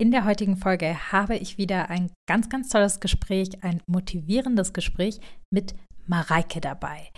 In 0.00 0.10
der 0.10 0.24
heutigen 0.24 0.56
Folge 0.56 1.12
habe 1.12 1.36
ich 1.36 1.58
wieder 1.58 1.90
ein 1.90 2.10
ganz, 2.26 2.48
ganz 2.48 2.70
tolles 2.70 3.00
Gespräch, 3.00 3.62
ein 3.62 3.82
motivierendes 3.86 4.72
Gespräch 4.72 5.20
mit 5.50 5.74
Mareike 6.06 6.62
dabei. 6.62 7.10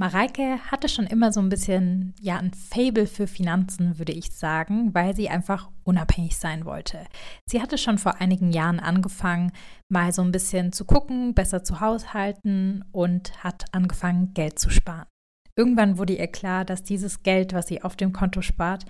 Mareike 0.00 0.60
hatte 0.70 0.88
schon 0.88 1.08
immer 1.08 1.32
so 1.32 1.40
ein 1.40 1.48
bisschen, 1.48 2.14
ja, 2.20 2.38
ein 2.38 2.52
Fable 2.54 3.08
für 3.08 3.26
Finanzen, 3.26 3.98
würde 3.98 4.12
ich 4.12 4.30
sagen, 4.30 4.94
weil 4.94 5.16
sie 5.16 5.28
einfach 5.28 5.68
unabhängig 5.82 6.36
sein 6.36 6.64
wollte. 6.64 7.00
Sie 7.50 7.60
hatte 7.60 7.76
schon 7.76 7.98
vor 7.98 8.20
einigen 8.20 8.52
Jahren 8.52 8.78
angefangen, 8.78 9.50
mal 9.88 10.12
so 10.12 10.22
ein 10.22 10.30
bisschen 10.30 10.70
zu 10.70 10.84
gucken, 10.84 11.34
besser 11.34 11.64
zu 11.64 11.80
haushalten 11.80 12.84
und 12.92 13.42
hat 13.42 13.64
angefangen, 13.72 14.32
Geld 14.34 14.60
zu 14.60 14.70
sparen. 14.70 15.08
Irgendwann 15.56 15.98
wurde 15.98 16.14
ihr 16.14 16.28
klar, 16.28 16.64
dass 16.64 16.84
dieses 16.84 17.24
Geld, 17.24 17.52
was 17.52 17.66
sie 17.66 17.82
auf 17.82 17.96
dem 17.96 18.12
Konto 18.12 18.42
spart, 18.42 18.84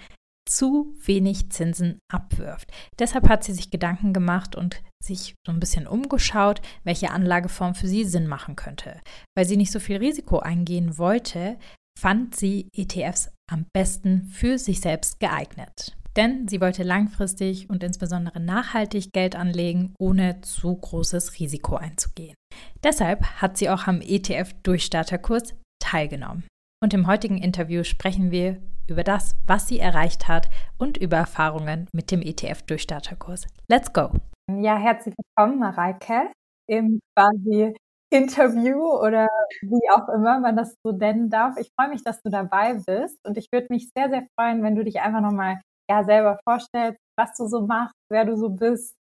zu 0.48 0.94
wenig 1.04 1.50
Zinsen 1.50 1.98
abwirft. 2.12 2.70
Deshalb 2.98 3.28
hat 3.28 3.44
sie 3.44 3.52
sich 3.52 3.70
Gedanken 3.70 4.12
gemacht 4.12 4.56
und 4.56 4.82
sich 5.02 5.34
so 5.46 5.52
ein 5.52 5.60
bisschen 5.60 5.86
umgeschaut, 5.86 6.60
welche 6.84 7.10
Anlageform 7.10 7.74
für 7.74 7.86
sie 7.86 8.04
Sinn 8.04 8.26
machen 8.26 8.56
könnte. 8.56 9.00
Weil 9.36 9.44
sie 9.44 9.56
nicht 9.56 9.72
so 9.72 9.80
viel 9.80 9.98
Risiko 9.98 10.40
eingehen 10.40 10.98
wollte, 10.98 11.58
fand 11.98 12.34
sie 12.34 12.68
ETFs 12.74 13.30
am 13.50 13.66
besten 13.74 14.28
für 14.32 14.58
sich 14.58 14.80
selbst 14.80 15.20
geeignet. 15.20 15.96
Denn 16.16 16.48
sie 16.48 16.60
wollte 16.60 16.82
langfristig 16.82 17.70
und 17.70 17.84
insbesondere 17.84 18.40
nachhaltig 18.40 19.12
Geld 19.12 19.36
anlegen, 19.36 19.94
ohne 20.00 20.40
zu 20.40 20.74
großes 20.74 21.38
Risiko 21.38 21.76
einzugehen. 21.76 22.34
Deshalb 22.82 23.24
hat 23.40 23.56
sie 23.56 23.70
auch 23.70 23.86
am 23.86 24.00
ETF-Durchstarterkurs 24.00 25.54
teilgenommen. 25.80 26.44
Und 26.82 26.94
im 26.94 27.06
heutigen 27.06 27.38
Interview 27.38 27.84
sprechen 27.84 28.30
wir 28.30 28.60
über 28.88 29.04
das, 29.04 29.36
was 29.46 29.68
sie 29.68 29.78
erreicht 29.78 30.28
hat 30.28 30.48
und 30.78 30.96
über 30.96 31.16
Erfahrungen 31.16 31.88
mit 31.92 32.10
dem 32.10 32.22
ETF-Durchstarterkurs. 32.22 33.46
Let's 33.68 33.92
go! 33.92 34.10
Ja, 34.50 34.76
herzlich 34.76 35.14
willkommen, 35.16 35.58
Mareike, 35.58 36.32
im 36.66 37.00
quasi 37.16 37.74
Interview 38.10 38.82
oder 38.82 39.28
wie 39.60 39.90
auch 39.90 40.08
immer 40.08 40.40
man 40.40 40.56
das 40.56 40.74
so 40.82 40.92
nennen 40.92 41.28
darf. 41.28 41.56
Ich 41.58 41.70
freue 41.78 41.90
mich, 41.90 42.02
dass 42.02 42.22
du 42.22 42.30
dabei 42.30 42.74
bist 42.86 43.18
und 43.26 43.36
ich 43.36 43.48
würde 43.52 43.66
mich 43.70 43.90
sehr, 43.94 44.08
sehr 44.08 44.26
freuen, 44.34 44.62
wenn 44.62 44.74
du 44.74 44.84
dich 44.84 45.00
einfach 45.00 45.20
nochmal 45.20 45.60
ja, 45.90 46.04
selber 46.04 46.38
vorstellst, 46.44 47.00
was 47.16 47.34
du 47.36 47.46
so 47.46 47.66
machst, 47.66 47.94
wer 48.10 48.24
du 48.24 48.36
so 48.36 48.48
bist 48.48 48.97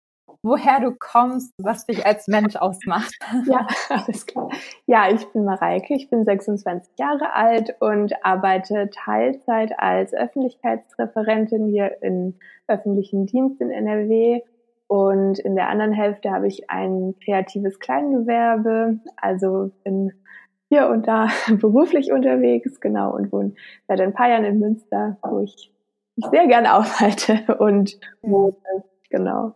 woher 0.44 0.78
du 0.78 0.94
kommst, 0.96 1.52
was 1.58 1.86
dich 1.86 2.06
als 2.06 2.28
Mensch 2.28 2.54
ausmacht. 2.54 3.18
Ja, 3.46 3.66
alles 3.88 4.26
klar. 4.26 4.48
Ja, 4.86 5.10
ich 5.10 5.26
bin 5.32 5.44
Mareike, 5.44 5.94
ich 5.94 6.08
bin 6.08 6.24
26 6.24 6.92
Jahre 6.98 7.34
alt 7.34 7.74
und 7.80 8.12
arbeite 8.24 8.90
Teilzeit 8.90 9.72
als 9.78 10.14
Öffentlichkeitsreferentin 10.14 11.66
hier 11.66 12.02
im 12.02 12.34
öffentlichen 12.68 13.26
Dienst 13.26 13.60
in 13.60 13.70
NRW. 13.70 14.42
Und 14.86 15.38
in 15.38 15.56
der 15.56 15.68
anderen 15.68 15.92
Hälfte 15.92 16.30
habe 16.30 16.46
ich 16.46 16.70
ein 16.70 17.14
kreatives 17.24 17.78
Kleingewerbe, 17.80 18.98
also 19.16 19.72
bin 19.82 20.12
hier 20.68 20.88
und 20.88 21.08
da 21.08 21.28
beruflich 21.60 22.12
unterwegs, 22.12 22.80
genau, 22.80 23.14
und 23.14 23.33
wohne 23.33 23.54
seit 23.88 24.00
ein 24.00 24.12
paar 24.12 24.28
Jahren 24.28 24.44
in 24.44 24.58
Münster, 24.58 25.16
wo 25.22 25.40
ich 25.40 25.72
mich 26.16 26.27
sehr 26.27 26.46
gerne 26.46 26.74
aufhalte 26.74 27.56
und 27.58 27.98
wohne, 28.22 28.54
genau. 29.10 29.54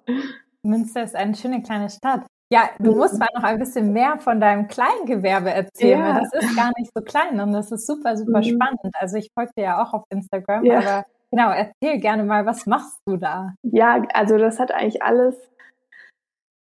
Münster 0.68 1.02
ist 1.02 1.16
eine 1.16 1.34
schöne 1.34 1.62
kleine 1.62 1.90
Stadt. 1.90 2.22
Ja, 2.50 2.70
du 2.78 2.94
musst 2.94 3.18
mal 3.18 3.28
noch 3.34 3.42
ein 3.42 3.58
bisschen 3.58 3.92
mehr 3.92 4.16
von 4.18 4.40
deinem 4.40 4.68
Kleingewerbe 4.68 5.50
erzählen, 5.50 6.00
ja. 6.00 6.14
weil 6.14 6.20
das 6.22 6.32
ist 6.32 6.56
gar 6.56 6.72
nicht 6.78 6.90
so 6.94 7.02
klein 7.02 7.40
und 7.40 7.52
das 7.52 7.70
ist 7.70 7.86
super, 7.86 8.16
super 8.16 8.38
mhm. 8.38 8.44
spannend. 8.44 8.94
Also 8.94 9.16
ich 9.16 9.28
folge 9.34 9.52
dir 9.56 9.64
ja 9.64 9.82
auch 9.82 9.92
auf 9.92 10.04
Instagram, 10.08 10.64
ja. 10.64 10.78
aber 10.78 11.04
genau, 11.30 11.50
erzähl 11.50 12.00
gerne 12.00 12.24
mal, 12.24 12.46
was 12.46 12.64
machst 12.64 13.00
du 13.06 13.18
da? 13.18 13.52
Ja, 13.62 14.02
also 14.14 14.38
das 14.38 14.58
hat 14.58 14.72
eigentlich 14.72 15.02
alles 15.02 15.36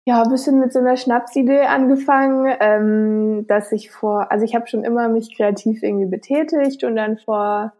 ja, 0.05 0.21
ein 0.21 0.29
bisschen 0.29 0.59
mit 0.59 0.73
so 0.73 0.79
einer 0.79 0.97
Schnapsidee 0.97 1.61
angefangen, 1.61 2.53
ähm, 2.59 3.47
dass 3.47 3.71
ich 3.71 3.89
vor, 3.89 4.31
also 4.31 4.43
ich 4.43 4.53
habe 4.53 4.67
schon 4.67 4.83
immer 4.83 5.07
mich 5.07 5.35
kreativ 5.35 5.81
irgendwie 5.81 6.07
betätigt 6.07 6.83
und 6.83 6.97
dann 6.97 7.17
vor 7.17 7.73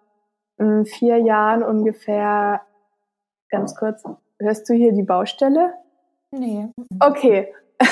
ähm, 0.57 0.85
vier 0.85 1.17
Jahren 1.17 1.63
ungefähr, 1.63 2.62
ganz 3.50 3.75
kurz, 3.75 4.03
hörst 4.39 4.69
du 4.69 4.73
hier 4.73 4.94
die 4.94 5.03
Baustelle? 5.03 5.73
Nee. 6.33 6.67
Okay. 6.99 7.53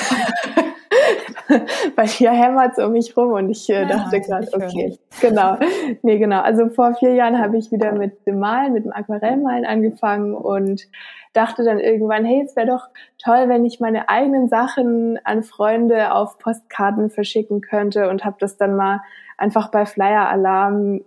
Weil 1.96 2.06
hier 2.06 2.32
hämmert 2.32 2.72
es 2.76 2.84
um 2.84 2.92
mich 2.92 3.16
rum 3.16 3.32
und 3.32 3.50
ich 3.50 3.70
äh, 3.70 3.86
dachte 3.86 4.20
gerade, 4.20 4.48
okay, 4.52 4.98
genau. 5.20 5.56
Nee, 6.02 6.18
genau. 6.18 6.40
Also 6.40 6.68
vor 6.70 6.94
vier 6.94 7.14
Jahren 7.14 7.38
habe 7.38 7.56
ich 7.56 7.70
wieder 7.70 7.92
mit 7.92 8.26
dem 8.26 8.40
Malen, 8.40 8.72
mit 8.72 8.84
dem 8.84 8.92
Aquarellmalen 8.92 9.64
angefangen 9.64 10.34
und 10.34 10.88
dachte 11.34 11.62
dann 11.64 11.78
irgendwann, 11.78 12.24
hey, 12.24 12.42
es 12.44 12.56
wäre 12.56 12.66
doch 12.66 12.88
toll, 13.22 13.48
wenn 13.48 13.64
ich 13.64 13.78
meine 13.80 14.08
eigenen 14.08 14.48
Sachen 14.48 15.18
an 15.24 15.44
Freunde 15.44 16.12
auf 16.12 16.38
Postkarten 16.38 17.10
verschicken 17.10 17.60
könnte 17.60 18.08
und 18.08 18.24
habe 18.24 18.36
das 18.40 18.56
dann 18.56 18.74
mal 18.76 19.02
einfach 19.38 19.70
bei 19.70 19.86
Flyer 19.86 20.28
Alarm 20.28 21.02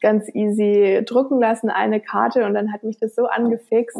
ganz 0.00 0.28
easy 0.34 1.02
drucken 1.04 1.38
lassen, 1.40 1.70
eine 1.70 2.00
Karte 2.00 2.44
und 2.46 2.54
dann 2.54 2.72
hat 2.72 2.82
mich 2.82 2.98
das 2.98 3.14
so 3.14 3.26
angefixt 3.26 3.98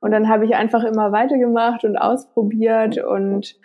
und 0.00 0.10
dann 0.12 0.28
habe 0.28 0.44
ich 0.44 0.54
einfach 0.54 0.84
immer 0.84 1.12
weitergemacht 1.12 1.84
und 1.84 1.96
ausprobiert 1.96 2.98
und 3.02 3.56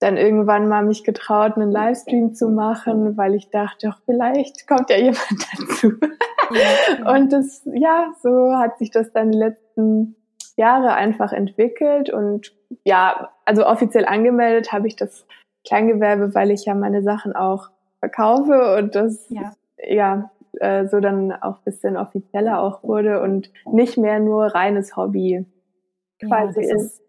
dann 0.00 0.16
irgendwann 0.16 0.68
mal 0.68 0.84
mich 0.84 1.04
getraut, 1.04 1.56
einen 1.56 1.70
Livestream 1.70 2.34
zu 2.34 2.48
machen, 2.48 3.16
weil 3.16 3.34
ich 3.34 3.50
dachte, 3.50 3.88
doch, 3.88 3.98
vielleicht 4.04 4.66
kommt 4.66 4.90
ja 4.90 4.96
jemand 4.96 5.22
dazu. 5.68 5.92
Ja. 6.50 7.14
Und 7.14 7.32
das, 7.32 7.62
ja, 7.72 8.12
so 8.20 8.56
hat 8.56 8.78
sich 8.78 8.90
das 8.90 9.12
dann 9.12 9.30
die 9.30 9.38
letzten 9.38 10.16
Jahre 10.56 10.94
einfach 10.94 11.32
entwickelt 11.32 12.10
und 12.10 12.52
ja, 12.84 13.30
also 13.44 13.66
offiziell 13.66 14.04
angemeldet 14.04 14.72
habe 14.72 14.86
ich 14.86 14.96
das 14.96 15.26
Kleingewerbe, 15.66 16.34
weil 16.34 16.50
ich 16.50 16.66
ja 16.66 16.74
meine 16.74 17.02
Sachen 17.02 17.34
auch 17.34 17.70
verkaufe 18.00 18.76
und 18.76 18.94
das 18.94 19.26
ja, 19.30 19.52
ja 19.78 20.30
äh, 20.58 20.86
so 20.88 21.00
dann 21.00 21.32
auch 21.32 21.60
bisschen 21.60 21.96
offizieller 21.96 22.60
auch 22.60 22.82
wurde 22.82 23.22
und 23.22 23.50
nicht 23.72 23.96
mehr 23.96 24.18
nur 24.20 24.46
reines 24.46 24.96
Hobby 24.96 25.46
quasi 26.26 26.62
ja, 26.62 26.74
das 26.74 26.82
ist. 26.82 27.02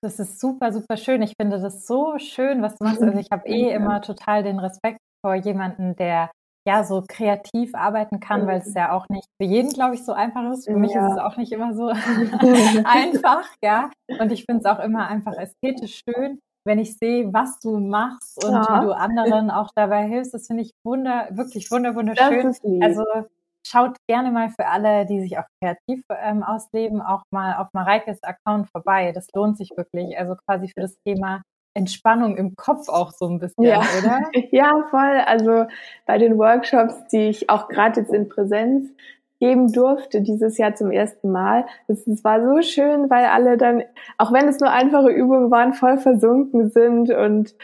Das 0.00 0.20
ist 0.20 0.38
super, 0.38 0.72
super 0.72 0.96
schön. 0.96 1.22
Ich 1.22 1.34
finde 1.40 1.60
das 1.60 1.84
so 1.86 2.18
schön, 2.18 2.62
was 2.62 2.76
du 2.76 2.84
machst. 2.84 3.02
Also 3.02 3.18
ich 3.18 3.32
habe 3.32 3.48
eh 3.48 3.72
immer 3.72 4.00
total 4.00 4.44
den 4.44 4.60
Respekt 4.60 5.00
vor 5.24 5.34
jemanden, 5.34 5.96
der 5.96 6.30
ja 6.68 6.84
so 6.84 7.02
kreativ 7.08 7.74
arbeiten 7.74 8.20
kann, 8.20 8.46
weil 8.46 8.60
es 8.60 8.74
ja 8.74 8.92
auch 8.92 9.08
nicht 9.08 9.26
für 9.40 9.48
jeden, 9.48 9.70
glaube 9.70 9.94
ich, 9.94 10.04
so 10.04 10.12
einfach 10.12 10.48
ist. 10.52 10.66
Für 10.66 10.76
mich 10.76 10.92
ja. 10.92 11.06
ist 11.06 11.12
es 11.14 11.18
auch 11.18 11.36
nicht 11.36 11.50
immer 11.50 11.74
so 11.74 11.88
einfach, 12.84 13.48
ja. 13.62 13.90
Und 14.20 14.30
ich 14.30 14.44
finde 14.44 14.60
es 14.60 14.66
auch 14.66 14.78
immer 14.78 15.08
einfach 15.08 15.32
ästhetisch 15.36 16.02
schön, 16.08 16.38
wenn 16.64 16.78
ich 16.78 16.96
sehe, 16.96 17.32
was 17.32 17.58
du 17.58 17.78
machst 17.78 18.44
und 18.44 18.52
ja. 18.52 18.62
wie 18.62 18.86
du 18.86 18.92
anderen 18.92 19.50
auch 19.50 19.70
dabei 19.74 20.06
hilfst. 20.06 20.34
Das 20.34 20.46
finde 20.46 20.62
ich 20.62 20.72
wunder, 20.84 21.28
wirklich 21.30 21.70
wunder, 21.70 21.94
wunderschön. 21.94 22.54
Also 22.82 23.04
schaut 23.66 23.96
gerne 24.08 24.30
mal 24.30 24.50
für 24.50 24.66
alle, 24.66 25.06
die 25.06 25.20
sich 25.20 25.38
auch 25.38 25.44
kreativ 25.60 26.02
ähm, 26.10 26.42
ausleben, 26.42 27.00
auch 27.00 27.22
mal 27.30 27.56
auf 27.56 27.68
Mareikes 27.72 28.22
Account 28.22 28.68
vorbei. 28.70 29.12
Das 29.12 29.26
lohnt 29.34 29.56
sich 29.56 29.70
wirklich. 29.76 30.18
Also 30.18 30.36
quasi 30.46 30.68
für 30.68 30.80
das 30.80 30.96
Thema 31.06 31.42
Entspannung 31.74 32.36
im 32.36 32.54
Kopf 32.56 32.88
auch 32.88 33.12
so 33.12 33.28
ein 33.28 33.38
bisschen, 33.38 33.64
ja. 33.64 33.80
oder? 33.98 34.20
Ja, 34.50 34.84
voll. 34.90 35.22
Also 35.26 35.66
bei 36.06 36.18
den 36.18 36.38
Workshops, 36.38 37.06
die 37.12 37.28
ich 37.28 37.50
auch 37.50 37.68
gerade 37.68 38.00
jetzt 38.00 38.12
in 38.12 38.28
Präsenz 38.28 38.90
geben 39.40 39.72
durfte, 39.72 40.20
dieses 40.20 40.58
Jahr 40.58 40.74
zum 40.74 40.90
ersten 40.90 41.30
Mal. 41.30 41.66
Das, 41.86 42.04
das 42.04 42.24
war 42.24 42.42
so 42.42 42.60
schön, 42.62 43.08
weil 43.08 43.26
alle 43.26 43.56
dann, 43.56 43.84
auch 44.16 44.32
wenn 44.32 44.48
es 44.48 44.58
nur 44.58 44.70
einfache 44.70 45.10
Übungen 45.10 45.50
waren, 45.50 45.74
voll 45.74 45.98
versunken 45.98 46.70
sind 46.70 47.10
und 47.10 47.54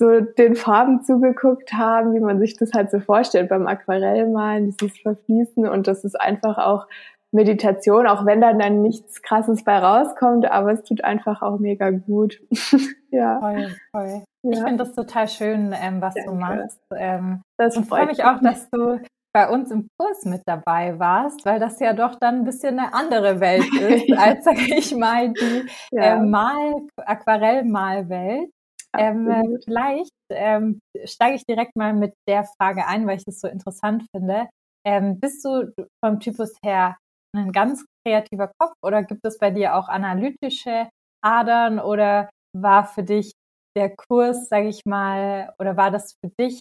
so 0.00 0.20
den 0.20 0.56
Farben 0.56 1.02
zugeguckt 1.02 1.74
haben, 1.74 2.14
wie 2.14 2.20
man 2.20 2.40
sich 2.40 2.56
das 2.56 2.72
halt 2.72 2.90
so 2.90 3.00
vorstellt 3.00 3.50
beim 3.50 3.66
Aquarellmalen, 3.66 4.70
dieses 4.70 4.98
Verfließen 4.98 5.68
und 5.68 5.86
das 5.86 6.04
ist 6.04 6.18
einfach 6.18 6.56
auch 6.56 6.86
Meditation, 7.32 8.06
auch 8.06 8.24
wenn 8.24 8.40
dann 8.40 8.58
dann 8.58 8.80
nichts 8.80 9.20
Krasses 9.20 9.62
bei 9.62 9.78
rauskommt, 9.78 10.50
aber 10.50 10.72
es 10.72 10.82
tut 10.82 11.04
einfach 11.04 11.42
auch 11.42 11.58
mega 11.58 11.90
gut. 11.90 12.40
ja. 13.10 13.38
Voll, 13.40 13.76
voll. 13.92 14.22
Ja. 14.42 14.50
Ich 14.52 14.58
finde 14.60 14.78
das 14.78 14.94
total 14.94 15.28
schön, 15.28 15.74
ähm, 15.78 16.00
was 16.00 16.14
Danke. 16.14 16.30
du 16.30 16.36
machst. 16.36 16.80
Ähm, 16.96 17.42
das 17.58 17.76
und 17.76 17.86
freue 17.86 18.06
mich 18.06 18.24
auch, 18.24 18.40
dass 18.40 18.70
du 18.70 19.00
bei 19.34 19.48
uns 19.48 19.70
im 19.70 19.86
Kurs 19.98 20.24
mit 20.24 20.42
dabei 20.46 20.98
warst, 20.98 21.44
weil 21.44 21.60
das 21.60 21.78
ja 21.78 21.92
doch 21.92 22.16
dann 22.18 22.36
ein 22.36 22.44
bisschen 22.44 22.78
eine 22.78 22.94
andere 22.94 23.38
Welt 23.38 23.68
ist, 23.80 24.18
als, 24.18 24.44
sag 24.44 24.58
ich 24.58 24.96
mal, 24.96 25.30
die 25.34 25.68
ja. 25.92 26.16
äh, 26.16 26.20
Mal, 26.20 26.80
Aquarellmalwelt. 26.96 28.50
Ähm, 28.96 29.28
äh, 29.28 29.58
vielleicht 29.64 30.10
ähm, 30.30 30.80
steige 31.04 31.36
ich 31.36 31.44
direkt 31.46 31.76
mal 31.76 31.94
mit 31.94 32.14
der 32.28 32.44
Frage 32.44 32.86
ein, 32.86 33.06
weil 33.06 33.18
ich 33.18 33.24
das 33.24 33.40
so 33.40 33.48
interessant 33.48 34.04
finde. 34.14 34.48
Ähm, 34.84 35.20
bist 35.20 35.44
du 35.44 35.72
vom 36.04 36.20
Typus 36.20 36.54
her 36.64 36.96
ein 37.36 37.52
ganz 37.52 37.84
kreativer 38.04 38.50
Kopf 38.58 38.74
oder 38.82 39.04
gibt 39.04 39.24
es 39.24 39.38
bei 39.38 39.50
dir 39.50 39.76
auch 39.76 39.88
analytische 39.88 40.88
Adern 41.22 41.78
oder 41.78 42.28
war 42.56 42.86
für 42.86 43.02
dich 43.02 43.32
der 43.76 43.94
Kurs, 43.94 44.48
sage 44.48 44.68
ich 44.68 44.84
mal, 44.84 45.54
oder 45.58 45.76
war 45.76 45.90
das 45.90 46.14
für 46.20 46.30
dich, 46.40 46.60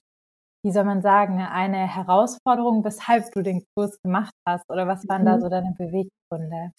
wie 0.63 0.71
soll 0.71 0.83
man 0.83 1.01
sagen, 1.01 1.41
eine 1.41 1.87
Herausforderung, 1.87 2.83
weshalb 2.83 3.31
du 3.31 3.41
den 3.41 3.63
Kurs 3.75 3.99
gemacht 4.03 4.33
hast 4.47 4.69
oder 4.69 4.87
was 4.87 5.07
waren 5.07 5.21
mhm. 5.21 5.25
da 5.25 5.39
so 5.39 5.49
deine 5.49 5.73
Beweggründe? 5.77 6.71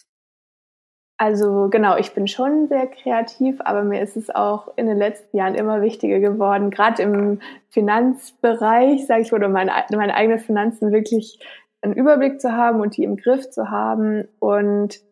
Also 1.23 1.69
genau, 1.69 1.99
ich 1.99 2.15
bin 2.15 2.27
schon 2.27 2.69
sehr 2.69 2.87
kreativ, 2.87 3.61
aber 3.63 3.85
mir 3.85 4.01
ist 4.01 4.17
es 4.17 4.31
auch 4.31 4.73
in 4.77 4.87
den 4.87 4.97
letzten 4.97 5.37
Jahren 5.37 5.55
immer 5.55 5.83
wichtiger 5.83 6.19
geworden, 6.19 6.71
gerade 6.71 7.03
im 7.03 7.41
Finanzbereich, 7.69 9.07
sage 9.07 9.21
ich, 9.21 9.33
oder 9.35 9.51
meine, 9.51 9.71
meine 9.95 10.15
eigenen 10.15 10.39
Finanzen 10.39 10.93
wirklich 10.93 11.39
einen 11.83 11.93
Überblick 11.93 12.41
zu 12.41 12.53
haben 12.53 12.81
und 12.81 12.97
die 12.97 13.05
im 13.05 13.19
Griff 13.19 13.51
zu 13.51 13.69
haben. 13.69 14.29
Und 14.39 15.03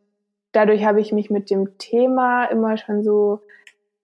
dadurch 0.53 0.87
habe 0.87 0.99
ich 0.99 1.13
mich 1.13 1.29
mit 1.29 1.51
dem 1.51 1.77
Thema 1.77 2.47
immer 2.47 2.79
schon 2.79 3.03
so 3.03 3.41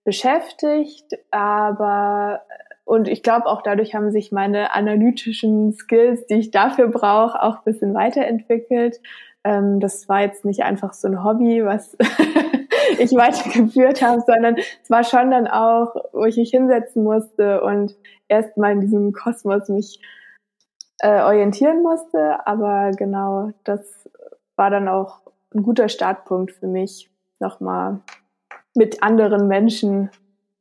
beschäftigt, 0.03 1.17
aber 1.31 2.43
und 2.83 3.07
ich 3.07 3.23
glaube 3.23 3.47
auch 3.47 3.63
dadurch 3.63 3.95
haben 3.95 4.11
sich 4.11 4.31
meine 4.31 4.75
analytischen 4.75 5.73
Skills, 5.73 6.27
die 6.27 6.35
ich 6.35 6.51
dafür 6.51 6.87
brauche, 6.87 7.41
auch 7.41 7.55
ein 7.55 7.63
bisschen 7.65 7.95
weiterentwickelt. 7.95 8.99
Ähm, 9.45 9.79
das 9.79 10.09
war 10.09 10.21
jetzt 10.21 10.43
nicht 10.43 10.63
einfach 10.63 10.93
so 10.93 11.07
ein 11.07 11.23
Hobby, 11.23 11.63
was 11.63 11.95
ich 12.99 13.11
weitergeführt 13.11 14.01
habe, 14.01 14.21
sondern 14.21 14.55
es 14.57 14.89
war 14.89 15.03
schon 15.03 15.31
dann 15.31 15.47
auch, 15.47 15.95
wo 16.11 16.25
ich 16.25 16.35
mich 16.35 16.49
hinsetzen 16.49 17.03
musste 17.03 17.61
und 17.61 17.95
erstmal 18.27 18.73
in 18.73 18.81
diesem 18.81 19.13
Kosmos 19.13 19.69
mich 19.69 20.01
äh, 20.99 21.21
orientieren 21.21 21.83
musste. 21.83 22.45
Aber 22.47 22.91
genau, 22.91 23.51
das 23.63 24.09
war 24.55 24.71
dann 24.71 24.87
auch 24.87 25.21
ein 25.53 25.61
guter 25.61 25.89
Startpunkt 25.89 26.51
für 26.51 26.67
mich, 26.67 27.09
nochmal 27.39 27.99
mit 28.73 29.03
anderen 29.03 29.47
Menschen 29.47 30.09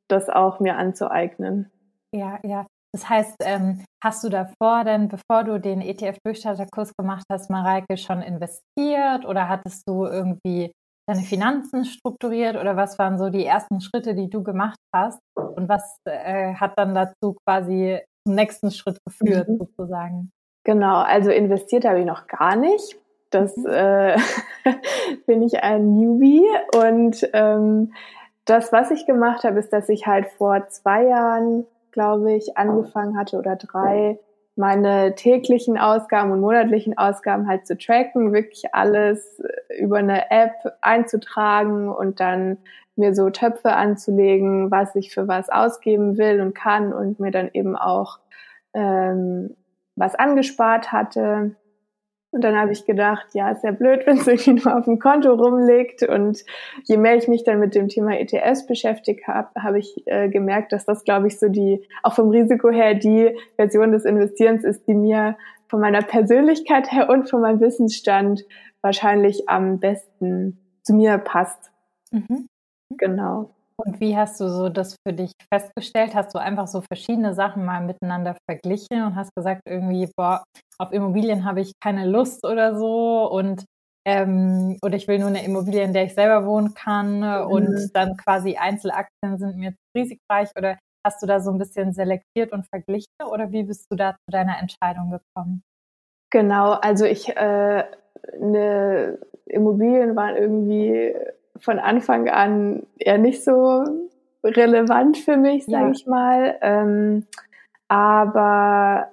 das 0.09 0.29
auch 0.29 0.61
mir 0.61 0.77
anzueignen. 0.77 1.71
Ja, 2.13 2.39
ja. 2.43 2.67
Das 2.94 3.08
heißt, 3.08 3.35
ähm, 3.41 3.85
hast 4.05 4.23
du 4.23 4.29
davor 4.29 4.85
denn, 4.85 5.08
bevor 5.08 5.43
du 5.43 5.58
den 5.58 5.81
ETF-Durchstarterkurs 5.81 6.93
gemacht 6.96 7.25
hast, 7.29 7.50
Mareike, 7.50 7.96
schon 7.96 8.23
investiert 8.23 9.26
oder 9.26 9.49
hattest 9.49 9.82
du 9.88 10.06
irgendwie 10.06 10.70
deine 11.08 11.23
Finanzen 11.23 11.85
strukturiert 11.85 12.55
oder 12.55 12.76
was 12.76 12.96
waren 13.00 13.19
so 13.19 13.31
die 13.31 13.44
ersten 13.44 13.81
Schritte, 13.81 14.14
die 14.14 14.31
du 14.31 14.44
gemacht 14.44 14.79
hast 14.94 15.19
und 15.35 15.69
was 15.69 15.96
äh, 16.05 16.55
hat 16.55 16.79
dann 16.79 16.94
dazu 16.94 17.35
quasi 17.44 17.99
zum 18.25 18.37
nächsten 18.37 18.70
Schritt 18.70 18.99
geführt 19.05 19.49
mhm. 19.49 19.58
sozusagen? 19.58 20.31
Genau, 20.62 20.99
also 20.99 21.32
investiert 21.32 21.85
habe 21.85 21.99
ich 21.99 22.06
noch 22.06 22.29
gar 22.29 22.55
nicht. 22.55 22.97
Das 23.31 23.56
mhm. 23.56 23.67
äh, 23.70 24.17
bin 25.26 25.43
ich 25.43 25.64
ein 25.64 25.97
Newbie 25.97 26.47
und 26.76 27.29
ähm, 27.32 27.93
das, 28.44 28.73
was 28.73 28.93
ich 28.93 29.05
gemacht 29.05 29.43
habe, 29.43 29.58
ist, 29.58 29.73
dass 29.73 29.88
ich 29.88 30.06
halt 30.06 30.29
vor 30.38 30.69
zwei 30.69 31.06
Jahren 31.06 31.67
glaube 31.94 32.35
ich, 32.35 32.58
angefangen 32.58 33.17
hatte 33.17 33.38
oder 33.38 33.55
drei, 33.56 34.19
meine 34.56 35.14
täglichen 35.14 35.79
Ausgaben 35.79 36.32
und 36.32 36.41
monatlichen 36.41 36.99
Ausgaben 36.99 37.49
halt 37.49 37.67
zu 37.67 37.79
tracken, 37.79 38.32
wirklich 38.32 38.75
alles 38.75 39.41
äh, 39.41 39.82
über 39.82 39.99
eine 39.99 40.31
App 40.31 40.52
einzutragen 40.81 41.88
und 41.88 42.20
dann 42.20 42.58
mir 42.96 43.14
so 43.14 43.31
Töpfe 43.31 43.75
anzulegen, 43.75 44.70
was 44.70 44.94
ich 44.94 45.12
für 45.14 45.26
was 45.26 45.49
ausgeben 45.50 46.19
will 46.19 46.41
und 46.41 46.55
kann 46.55 46.93
und 46.93 47.19
mir 47.19 47.31
dann 47.31 47.50
eben 47.52 47.76
auch 47.76 48.19
ähm, 48.75 49.56
was 49.97 50.14
angespart 50.14 50.93
hatte. 50.93 51.56
Und 52.35 52.43
dann 52.43 52.57
habe 52.57 52.73
ich 52.73 52.85
gedacht, 52.85 53.29
ja, 53.33 53.51
ist 53.51 53.63
ja 53.63 53.71
blöd, 53.71 54.03
wenn 54.07 54.19
es 54.19 54.27
irgendwie 54.27 54.55
nur 54.55 54.77
auf 54.77 54.85
dem 54.87 54.99
Konto 54.99 55.33
rumliegt. 55.33 56.03
Und 56.03 56.45
je 56.83 56.97
mehr 56.97 57.15
ich 57.15 57.29
mich 57.29 57.45
dann 57.45 57.61
mit 57.61 57.75
dem 57.75 57.89
Thema 57.89 58.19
ETS 58.19 58.67
beschäftigt 58.67 59.29
habe, 59.29 59.49
habe 59.57 59.79
ich 59.79 60.03
äh, 60.07 60.29
gemerkt, 60.29 60.73
dass 60.73 60.85
das, 60.85 61.05
glaube 61.05 61.29
ich, 61.29 61.39
so 61.39 61.49
die, 61.49 61.87
auch 62.03 62.15
vom 62.15 62.31
Risiko 62.31 62.71
her, 62.71 62.95
die 62.95 63.37
Version 63.57 63.93
des 63.93 64.05
Investierens 64.05 64.65
ist, 64.65 64.87
die 64.89 64.95
mir 64.95 65.37
von 65.69 65.81
meiner 65.81 66.03
Persönlichkeit 66.03 66.91
her 66.91 67.09
und 67.09 67.31
von 67.31 67.41
meinem 67.41 67.61
Wissensstand 67.61 68.45
wahrscheinlich 68.83 69.49
am 69.49 69.79
besten 69.79 70.59
zu 70.83 70.95
mir 70.95 71.19
passt. 71.19 71.71
Mhm. 72.11 72.49
Genau. 72.91 73.55
Und 73.76 74.00
wie 74.00 74.17
hast 74.17 74.41
du 74.41 74.49
so 74.49 74.69
das 74.69 74.97
für 75.06 75.12
dich 75.12 75.32
festgestellt? 75.53 76.15
Hast 76.15 76.35
du 76.35 76.38
einfach 76.38 76.69
so 76.69 76.81
verschiedene 76.81 77.35
Sachen 77.35 77.65
mal 77.65 77.81
miteinander 77.81 78.37
verglichen 78.49 79.03
und 79.05 79.17
hast 79.17 79.35
gesagt, 79.35 79.62
irgendwie, 79.67 80.09
boah, 80.17 80.44
auf 80.79 80.93
Immobilien 80.93 81.44
habe 81.44 81.61
ich 81.61 81.73
keine 81.82 82.06
Lust 82.06 82.47
oder 82.47 82.79
so 82.79 83.29
und 83.31 83.65
ähm, 84.06 84.76
oder 84.82 84.97
ich 84.97 85.09
will 85.09 85.19
nur 85.19 85.29
eine 85.29 85.44
Immobilie, 85.44 85.82
in 85.82 85.93
der 85.93 86.05
ich 86.05 86.15
selber 86.15 86.47
wohnen 86.47 86.75
kann 86.75 87.21
mhm. 87.21 87.50
und 87.50 87.91
dann 87.94 88.17
quasi 88.17 88.56
Einzelaktien 88.56 89.38
sind 89.38 89.56
mir 89.56 89.75
risikoreich 89.97 90.50
oder 90.56 90.79
hast 91.05 91.23
du 91.23 91.26
da 91.26 91.41
so 91.41 91.50
ein 91.50 91.59
bisschen 91.59 91.93
selektiert 91.93 92.53
und 92.53 92.67
verglichen 92.67 93.09
oder 93.31 93.50
wie 93.50 93.65
bist 93.65 93.87
du 93.91 93.97
da 93.97 94.12
zu 94.12 94.31
deiner 94.31 94.59
Entscheidung 94.59 95.11
gekommen? 95.11 95.62
Genau, 96.31 96.73
also 96.73 97.05
ich 97.05 97.29
äh, 97.37 97.85
eine 98.41 99.19
Immobilien 99.47 100.17
waren 100.17 100.37
irgendwie 100.37 101.15
von 101.64 101.78
Anfang 101.78 102.28
an 102.28 102.82
eher 102.99 103.19
nicht 103.19 103.43
so 103.43 103.84
relevant 104.44 105.16
für 105.16 105.38
mich, 105.38 105.64
sage 105.64 105.87
ja. 105.87 105.90
ich 105.90 106.06
mal. 106.06 106.58
Ähm, 106.61 107.26
aber 107.88 109.08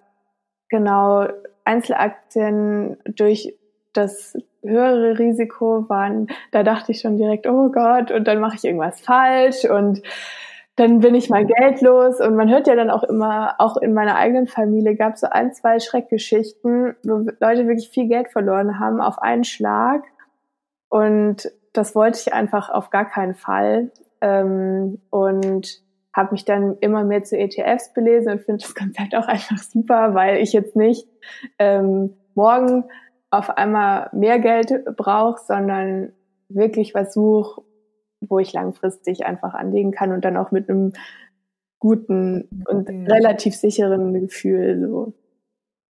genau, 0.70 1.28
Einzelaktien 1.64 2.98
durch 3.06 3.56
das 3.94 4.38
höhere 4.64 5.18
Risiko 5.18 5.88
waren, 5.90 6.28
da 6.52 6.64
dachte 6.64 6.92
ich 6.92 7.00
schon 7.00 7.18
direkt, 7.18 7.48
oh 7.48 7.70
Gott, 7.70 8.12
und 8.12 8.28
dann 8.28 8.40
mache 8.40 8.58
ich 8.58 8.66
irgendwas 8.66 9.00
falsch 9.00 9.66
und 9.66 10.02
dann 10.76 11.00
bin 11.00 11.16
ich 11.16 11.30
mal 11.30 11.46
geldlos 11.46 12.20
und 12.20 12.36
man 12.36 12.50
hört 12.50 12.68
ja 12.68 12.76
dann 12.76 12.90
auch 12.90 13.04
immer, 13.04 13.56
auch 13.60 13.78
in 13.78 13.94
meiner 13.94 14.16
eigenen 14.16 14.48
Familie 14.48 14.96
gab 14.96 15.14
es 15.14 15.22
so 15.22 15.28
ein, 15.30 15.54
zwei 15.54 15.80
Schreckgeschichten, 15.80 16.96
wo 17.04 17.30
Leute 17.40 17.68
wirklich 17.68 17.90
viel 17.90 18.08
Geld 18.08 18.30
verloren 18.30 18.80
haben 18.80 19.02
auf 19.02 19.20
einen 19.20 19.44
Schlag 19.44 20.04
und 20.90 21.52
das 21.74 21.96
wollte 21.96 22.20
ich 22.20 22.34
einfach 22.34 22.70
auf 22.70 22.90
gar 22.90 23.06
keinen 23.06 23.36
Fall. 23.36 23.92
Ähm, 24.22 25.02
und 25.10 25.82
habe 26.14 26.34
mich 26.34 26.46
dann 26.46 26.78
immer 26.80 27.04
mehr 27.04 27.24
zu 27.24 27.38
ETFs 27.38 27.94
belesen 27.94 28.34
und 28.34 28.42
finde 28.42 28.64
das 28.64 28.76
Konzept 28.76 29.16
auch 29.16 29.28
einfach 29.28 29.58
super, 29.58 30.14
weil 30.14 30.38
ich 30.38 30.54
jetzt 30.54 30.76
nicht 30.76 31.08
ähm, 31.58 32.16
morgen 32.36 32.86
auf 33.30 33.50
einmal 33.50 34.10
mehr 34.12 34.40
Geld 34.40 34.74
brauche, 34.98 35.42
sondern 35.46 36.12
wirklich 36.50 36.94
was 36.94 37.14
suche, 37.14 37.62
wo 38.20 38.40
ich 38.40 38.52
langfristig 38.52 39.26
einfach 39.26 39.54
anlegen 39.54 39.92
kann 39.92 40.12
und 40.12 40.26
dann 40.26 40.38
auch 40.38 40.52
mit 40.52 40.70
einem 40.70 40.92
guten 41.80 42.50
und 42.68 42.90
relativ 42.90 43.56
sicheren 43.56 44.14
Gefühl 44.14 44.80
so. 44.82 45.14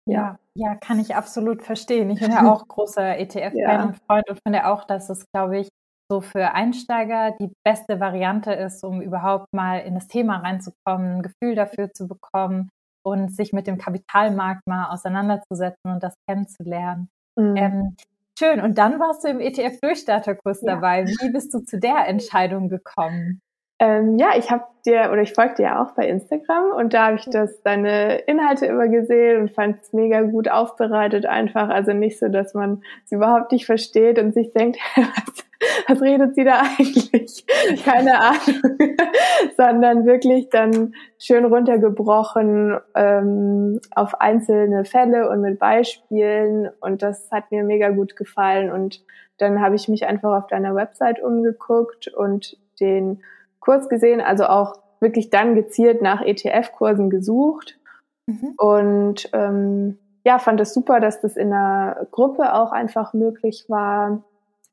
Ja, 0.05 0.39
ja, 0.55 0.75
kann 0.75 0.99
ich 0.99 1.15
absolut 1.15 1.63
verstehen. 1.63 2.09
Ich 2.09 2.19
bin 2.19 2.31
ja 2.31 2.43
auch 2.51 2.67
großer 2.67 3.17
ETF-Fan 3.17 3.55
ja. 3.55 3.83
und 3.83 3.97
Freund 4.05 4.29
und 4.29 4.39
finde 4.45 4.67
auch, 4.67 4.85
dass 4.85 5.09
es, 5.09 5.25
glaube 5.31 5.59
ich, 5.59 5.69
so 6.11 6.19
für 6.19 6.53
Einsteiger 6.53 7.31
die 7.39 7.53
beste 7.63 8.01
Variante 8.01 8.51
ist, 8.51 8.83
um 8.83 9.01
überhaupt 9.01 9.47
mal 9.53 9.77
in 9.77 9.95
das 9.95 10.07
Thema 10.07 10.37
reinzukommen, 10.37 11.17
ein 11.17 11.21
Gefühl 11.21 11.55
dafür 11.55 11.93
zu 11.93 12.07
bekommen 12.07 12.69
und 13.03 13.33
sich 13.33 13.53
mit 13.53 13.65
dem 13.65 13.77
Kapitalmarkt 13.77 14.67
mal 14.67 14.89
auseinanderzusetzen 14.89 15.91
und 15.91 16.03
das 16.03 16.13
kennenzulernen. 16.27 17.09
Mhm. 17.37 17.55
Ähm, 17.55 17.95
schön. 18.37 18.59
Und 18.59 18.77
dann 18.77 18.99
warst 18.99 19.23
du 19.23 19.29
im 19.29 19.39
ETF-Durchstarterkurs 19.39 20.61
ja. 20.61 20.75
dabei. 20.75 21.05
Wie 21.05 21.31
bist 21.31 21.53
du 21.53 21.59
zu 21.59 21.79
der 21.79 22.07
Entscheidung 22.07 22.67
gekommen? 22.67 23.39
Ähm, 23.81 24.19
ja, 24.19 24.33
ich 24.37 24.51
habe 24.51 24.65
dir 24.85 25.09
oder 25.11 25.23
ich 25.23 25.33
folge 25.33 25.55
dir 25.55 25.63
ja 25.63 25.83
auch 25.83 25.93
bei 25.93 26.07
Instagram 26.07 26.71
und 26.77 26.93
da 26.93 27.07
habe 27.07 27.15
ich 27.15 27.25
das 27.25 27.63
deine 27.63 28.19
Inhalte 28.27 28.67
immer 28.67 28.87
gesehen 28.87 29.41
und 29.41 29.51
fand 29.51 29.81
es 29.81 29.91
mega 29.91 30.21
gut 30.21 30.51
aufbereitet 30.51 31.25
einfach. 31.25 31.69
Also 31.69 31.91
nicht 31.91 32.19
so, 32.19 32.27
dass 32.27 32.53
man 32.53 32.83
es 33.05 33.11
überhaupt 33.11 33.51
nicht 33.51 33.65
versteht 33.65 34.19
und 34.19 34.35
sich 34.35 34.53
denkt, 34.53 34.77
was, 34.95 35.45
was 35.87 36.01
redet 36.03 36.35
sie 36.35 36.43
da 36.43 36.61
eigentlich? 36.61 37.43
Keine 37.83 38.19
Ahnung. 38.19 38.61
Sondern 39.57 40.05
wirklich 40.05 40.49
dann 40.49 40.93
schön 41.17 41.45
runtergebrochen 41.45 42.77
ähm, 42.93 43.79
auf 43.95 44.21
einzelne 44.21 44.85
Fälle 44.85 45.27
und 45.27 45.41
mit 45.41 45.57
Beispielen 45.57 46.69
und 46.81 47.01
das 47.01 47.31
hat 47.31 47.49
mir 47.49 47.63
mega 47.63 47.89
gut 47.89 48.15
gefallen 48.15 48.71
und 48.71 49.03
dann 49.39 49.59
habe 49.59 49.73
ich 49.73 49.87
mich 49.87 50.05
einfach 50.05 50.37
auf 50.37 50.45
deiner 50.45 50.75
Website 50.75 51.19
umgeguckt 51.19 52.07
und 52.09 52.57
den 52.79 53.23
Kurs 53.61 53.87
gesehen, 53.87 54.19
also 54.19 54.45
auch 54.45 54.75
wirklich 54.99 55.29
dann 55.29 55.55
gezielt 55.55 56.01
nach 56.01 56.21
ETF-Kursen 56.21 57.09
gesucht 57.09 57.79
mhm. 58.25 58.53
und 58.57 59.29
ähm, 59.33 59.97
ja, 60.23 60.37
fand 60.37 60.59
es 60.61 60.73
super, 60.73 60.99
dass 60.99 61.21
das 61.21 61.35
in 61.35 61.51
einer 61.51 62.07
Gruppe 62.11 62.53
auch 62.53 62.71
einfach 62.71 63.13
möglich 63.13 63.65
war, 63.69 64.23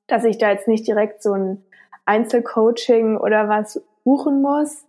dass 0.06 0.24
ich 0.24 0.38
da 0.38 0.50
jetzt 0.50 0.68
nicht 0.68 0.86
direkt 0.86 1.22
so 1.22 1.32
ein 1.32 1.64
Einzelcoaching 2.04 3.16
oder 3.16 3.48
was 3.48 3.82
buchen 4.04 4.42
muss, 4.42 4.84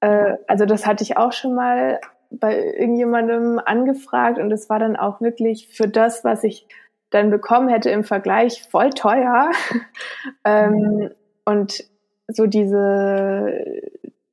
Äh, 0.00 0.36
also 0.46 0.66
das 0.66 0.86
hatte 0.86 1.02
ich 1.02 1.16
auch 1.16 1.32
schon 1.32 1.54
mal 1.54 2.00
bei 2.30 2.74
irgendjemandem 2.74 3.60
angefragt 3.64 4.38
und 4.38 4.52
es 4.52 4.68
war 4.68 4.78
dann 4.78 4.96
auch 4.96 5.20
wirklich 5.20 5.68
für 5.68 5.88
das, 5.88 6.24
was 6.24 6.44
ich 6.44 6.66
dann 7.10 7.30
bekommen 7.30 7.68
hätte 7.68 7.90
im 7.90 8.04
Vergleich 8.04 8.62
voll 8.68 8.90
teuer. 8.90 9.50
ähm, 10.44 11.10
und 11.44 11.84
so 12.28 12.46
diese, 12.46 13.82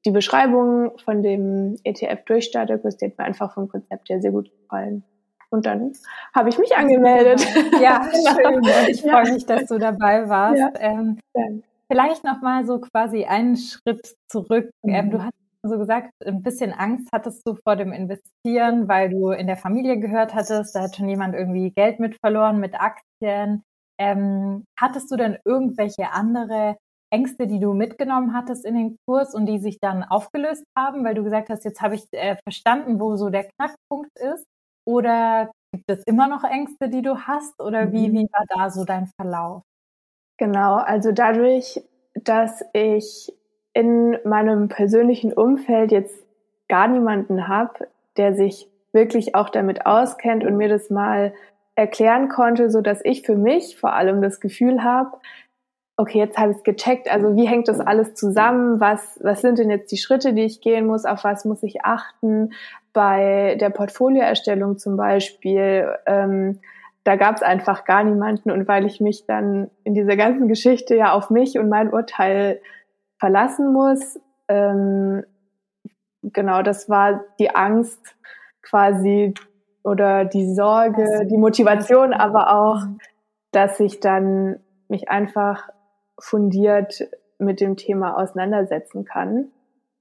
die 0.05 0.11
Beschreibung 0.11 0.97
von 1.03 1.23
dem 1.23 1.77
ETF-Durchstarterkurs, 1.83 2.97
die 2.97 3.05
hat 3.05 3.17
mir 3.17 3.25
einfach 3.25 3.53
vom 3.53 3.67
Konzept 3.67 4.09
her 4.09 4.21
sehr 4.21 4.31
gut 4.31 4.51
gefallen. 4.51 5.03
Und 5.49 5.67
dann 5.67 5.93
habe 6.33 6.49
ich 6.49 6.57
mich 6.57 6.75
angemeldet. 6.75 7.45
Ja, 7.79 8.03
schön. 8.35 8.55
Und 8.55 8.67
ich 8.89 9.01
freue 9.01 9.31
mich, 9.31 9.45
dass 9.45 9.67
du 9.67 9.77
dabei 9.77 10.27
warst. 10.27 10.59
Ja. 10.59 10.71
Ähm, 10.77 11.19
vielleicht 11.91 12.23
noch 12.23 12.41
mal 12.41 12.65
so 12.65 12.79
quasi 12.79 13.25
einen 13.25 13.55
Schritt 13.55 14.15
zurück. 14.27 14.71
Mhm. 14.81 14.93
Ähm, 14.93 15.11
du 15.11 15.23
hast 15.23 15.33
so 15.61 15.77
gesagt, 15.77 16.11
ein 16.25 16.41
bisschen 16.41 16.73
Angst 16.73 17.07
hattest 17.13 17.47
du 17.47 17.55
vor 17.55 17.75
dem 17.75 17.93
Investieren, 17.93 18.87
weil 18.87 19.09
du 19.09 19.29
in 19.29 19.47
der 19.47 19.55
Familie 19.55 19.99
gehört 19.99 20.33
hattest, 20.33 20.75
da 20.75 20.81
hat 20.81 20.95
schon 20.95 21.07
jemand 21.07 21.35
irgendwie 21.35 21.71
Geld 21.71 21.99
mit 21.99 22.17
verloren 22.19 22.59
mit 22.59 22.73
Aktien. 22.73 23.63
Ähm, 23.99 24.65
hattest 24.77 25.11
du 25.11 25.15
denn 25.15 25.37
irgendwelche 25.45 26.11
andere 26.11 26.77
Ängste, 27.13 27.45
die 27.47 27.59
du 27.59 27.73
mitgenommen 27.73 28.33
hattest 28.33 28.65
in 28.65 28.73
den 28.73 28.97
Kurs 29.05 29.35
und 29.35 29.45
die 29.45 29.59
sich 29.59 29.79
dann 29.79 30.03
aufgelöst 30.03 30.63
haben, 30.77 31.05
weil 31.05 31.13
du 31.13 31.23
gesagt 31.23 31.49
hast, 31.49 31.63
jetzt 31.63 31.81
habe 31.81 31.95
ich 31.95 32.05
äh, 32.11 32.35
verstanden, 32.43 32.99
wo 32.99 33.15
so 33.15 33.29
der 33.29 33.45
Knackpunkt 33.45 34.09
ist? 34.19 34.45
Oder 34.85 35.51
gibt 35.71 35.89
es 35.89 36.03
immer 36.05 36.27
noch 36.27 36.43
Ängste, 36.43 36.89
die 36.89 37.03
du 37.03 37.19
hast? 37.19 37.61
Oder 37.61 37.91
wie, 37.91 38.09
mhm. 38.09 38.13
wie 38.13 38.27
war 38.31 38.45
da 38.49 38.69
so 38.69 38.83
dein 38.83 39.07
Verlauf? 39.15 39.61
Genau, 40.37 40.75
also 40.75 41.11
dadurch, 41.11 41.81
dass 42.15 42.63
ich 42.73 43.31
in 43.73 44.17
meinem 44.25 44.67
persönlichen 44.67 45.33
Umfeld 45.33 45.91
jetzt 45.91 46.25
gar 46.67 46.87
niemanden 46.87 47.47
habe, 47.47 47.87
der 48.17 48.33
sich 48.33 48.67
wirklich 48.91 49.35
auch 49.35 49.49
damit 49.49 49.85
auskennt 49.85 50.43
und 50.43 50.57
mir 50.57 50.69
das 50.69 50.89
mal 50.89 51.33
erklären 51.75 52.29
konnte, 52.29 52.69
so 52.69 52.81
dass 52.81 53.03
ich 53.03 53.23
für 53.23 53.35
mich 53.35 53.77
vor 53.77 53.93
allem 53.93 54.21
das 54.21 54.39
Gefühl 54.39 54.83
habe, 54.83 55.17
okay, 55.97 56.17
jetzt 56.17 56.37
habe 56.37 56.51
ich 56.51 56.57
es 56.57 56.63
gecheckt, 56.63 57.09
also 57.09 57.35
wie 57.35 57.47
hängt 57.47 57.67
das 57.67 57.79
alles 57.79 58.15
zusammen? 58.15 58.79
Was, 58.79 59.19
was 59.21 59.41
sind 59.41 59.59
denn 59.59 59.69
jetzt 59.69 59.91
die 59.91 59.97
Schritte, 59.97 60.33
die 60.33 60.43
ich 60.43 60.61
gehen 60.61 60.87
muss? 60.87 61.05
Auf 61.05 61.23
was 61.23 61.45
muss 61.45 61.61
ich 61.63 61.85
achten? 61.85 62.53
Bei 62.93 63.55
der 63.59 63.69
Portfolioerstellung 63.69 64.77
zum 64.77 64.97
Beispiel, 64.97 65.93
ähm, 66.05 66.59
da 67.03 67.15
gab 67.15 67.35
es 67.35 67.43
einfach 67.43 67.85
gar 67.85 68.03
niemanden 68.03 68.49
und 68.49 68.67
weil 68.67 68.85
ich 68.85 69.01
mich 69.01 69.25
dann 69.25 69.69
in 69.83 69.93
dieser 69.93 70.15
ganzen 70.15 70.47
Geschichte 70.47 70.95
ja 70.95 71.11
auf 71.11 71.29
mich 71.29 71.59
und 71.59 71.69
mein 71.69 71.91
Urteil 71.93 72.61
verlassen 73.19 73.71
muss, 73.71 74.19
ähm, 74.47 75.23
genau, 76.23 76.61
das 76.61 76.89
war 76.89 77.23
die 77.39 77.55
Angst 77.55 78.15
quasi 78.61 79.33
oder 79.83 80.25
die 80.25 80.53
Sorge, 80.53 81.27
die 81.29 81.37
Motivation, 81.37 82.13
aber 82.13 82.55
auch, 82.55 82.81
dass 83.51 83.79
ich 83.79 83.99
dann 83.99 84.59
mich 84.87 85.09
einfach 85.09 85.69
fundiert 86.23 87.07
mit 87.37 87.59
dem 87.59 87.75
Thema 87.75 88.17
auseinandersetzen 88.17 89.03
kann. 89.03 89.51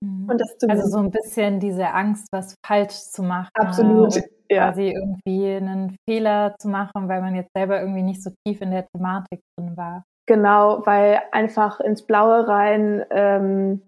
Mhm. 0.00 0.29
Und 0.31 0.41
das 0.41 0.57
also 0.69 0.87
so 0.88 0.99
ein 0.99 1.11
bisschen 1.11 1.59
diese 1.59 1.88
Angst, 1.88 2.29
was 2.31 2.55
falsch 2.64 2.95
zu 2.95 3.23
machen. 3.23 3.50
Absolut. 3.55 4.14
Ja. 4.49 4.69
Quasi 4.69 4.93
irgendwie 4.93 5.55
einen 5.55 5.97
Fehler 6.05 6.55
zu 6.59 6.69
machen, 6.69 7.09
weil 7.09 7.23
man 7.23 7.35
jetzt 7.35 7.52
selber 7.55 7.81
irgendwie 7.81 8.02
nicht 8.02 8.23
so 8.23 8.31
tief 8.45 8.61
in 8.61 8.71
der 8.71 8.87
Thematik 8.88 9.41
drin 9.57 9.76
war. 9.76 10.05
Genau, 10.26 10.87
weil 10.87 11.23
einfach 11.33 11.81
ins 11.81 12.02
Blaue 12.02 12.47
rein 12.47 13.05
ähm, 13.11 13.83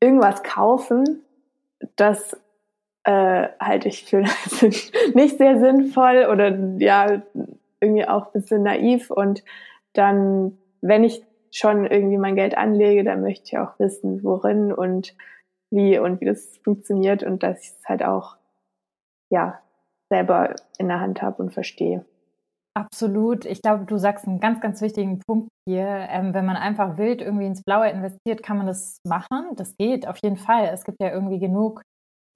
irgendwas 0.00 0.42
kaufen, 0.42 1.22
das 1.96 2.36
äh, 3.04 3.48
halte 3.60 3.88
ich 3.88 4.04
für 4.04 4.22
nicht 5.14 5.38
sehr 5.38 5.60
sinnvoll 5.60 6.26
oder 6.30 6.50
ja, 6.78 7.22
irgendwie 7.80 8.06
auch 8.06 8.26
ein 8.26 8.32
bisschen 8.40 8.64
naiv. 8.64 9.10
Und 9.10 9.44
dann, 9.92 10.58
wenn 10.80 11.04
ich 11.04 11.22
schon 11.50 11.86
irgendwie 11.86 12.18
mein 12.18 12.36
Geld 12.36 12.56
anlege, 12.56 13.04
dann 13.04 13.22
möchte 13.22 13.44
ich 13.46 13.58
auch 13.58 13.78
wissen, 13.78 14.22
worin 14.22 14.72
und 14.72 15.16
wie 15.70 15.98
und 15.98 16.20
wie 16.20 16.26
das 16.26 16.58
funktioniert 16.64 17.22
und 17.22 17.42
dass 17.42 17.60
ich 17.62 17.70
es 17.70 17.88
halt 17.88 18.02
auch 18.02 18.36
ja 19.30 19.60
selber 20.10 20.54
in 20.78 20.88
der 20.88 21.00
Hand 21.00 21.22
habe 21.22 21.42
und 21.42 21.52
verstehe. 21.52 22.04
Absolut. 22.74 23.44
Ich 23.44 23.60
glaube, 23.60 23.84
du 23.86 23.98
sagst 23.98 24.26
einen 24.26 24.40
ganz, 24.40 24.60
ganz 24.60 24.80
wichtigen 24.80 25.18
Punkt 25.18 25.48
hier. 25.66 25.84
Ähm, 25.84 26.32
wenn 26.32 26.46
man 26.46 26.56
einfach 26.56 26.96
wild 26.96 27.20
irgendwie 27.20 27.46
ins 27.46 27.62
Blaue 27.64 27.90
investiert, 27.90 28.42
kann 28.42 28.56
man 28.56 28.66
das 28.66 28.98
machen. 29.04 29.56
Das 29.56 29.76
geht 29.76 30.06
auf 30.06 30.18
jeden 30.22 30.36
Fall. 30.36 30.70
Es 30.72 30.84
gibt 30.84 30.98
ja 31.00 31.10
irgendwie 31.10 31.40
genug 31.40 31.82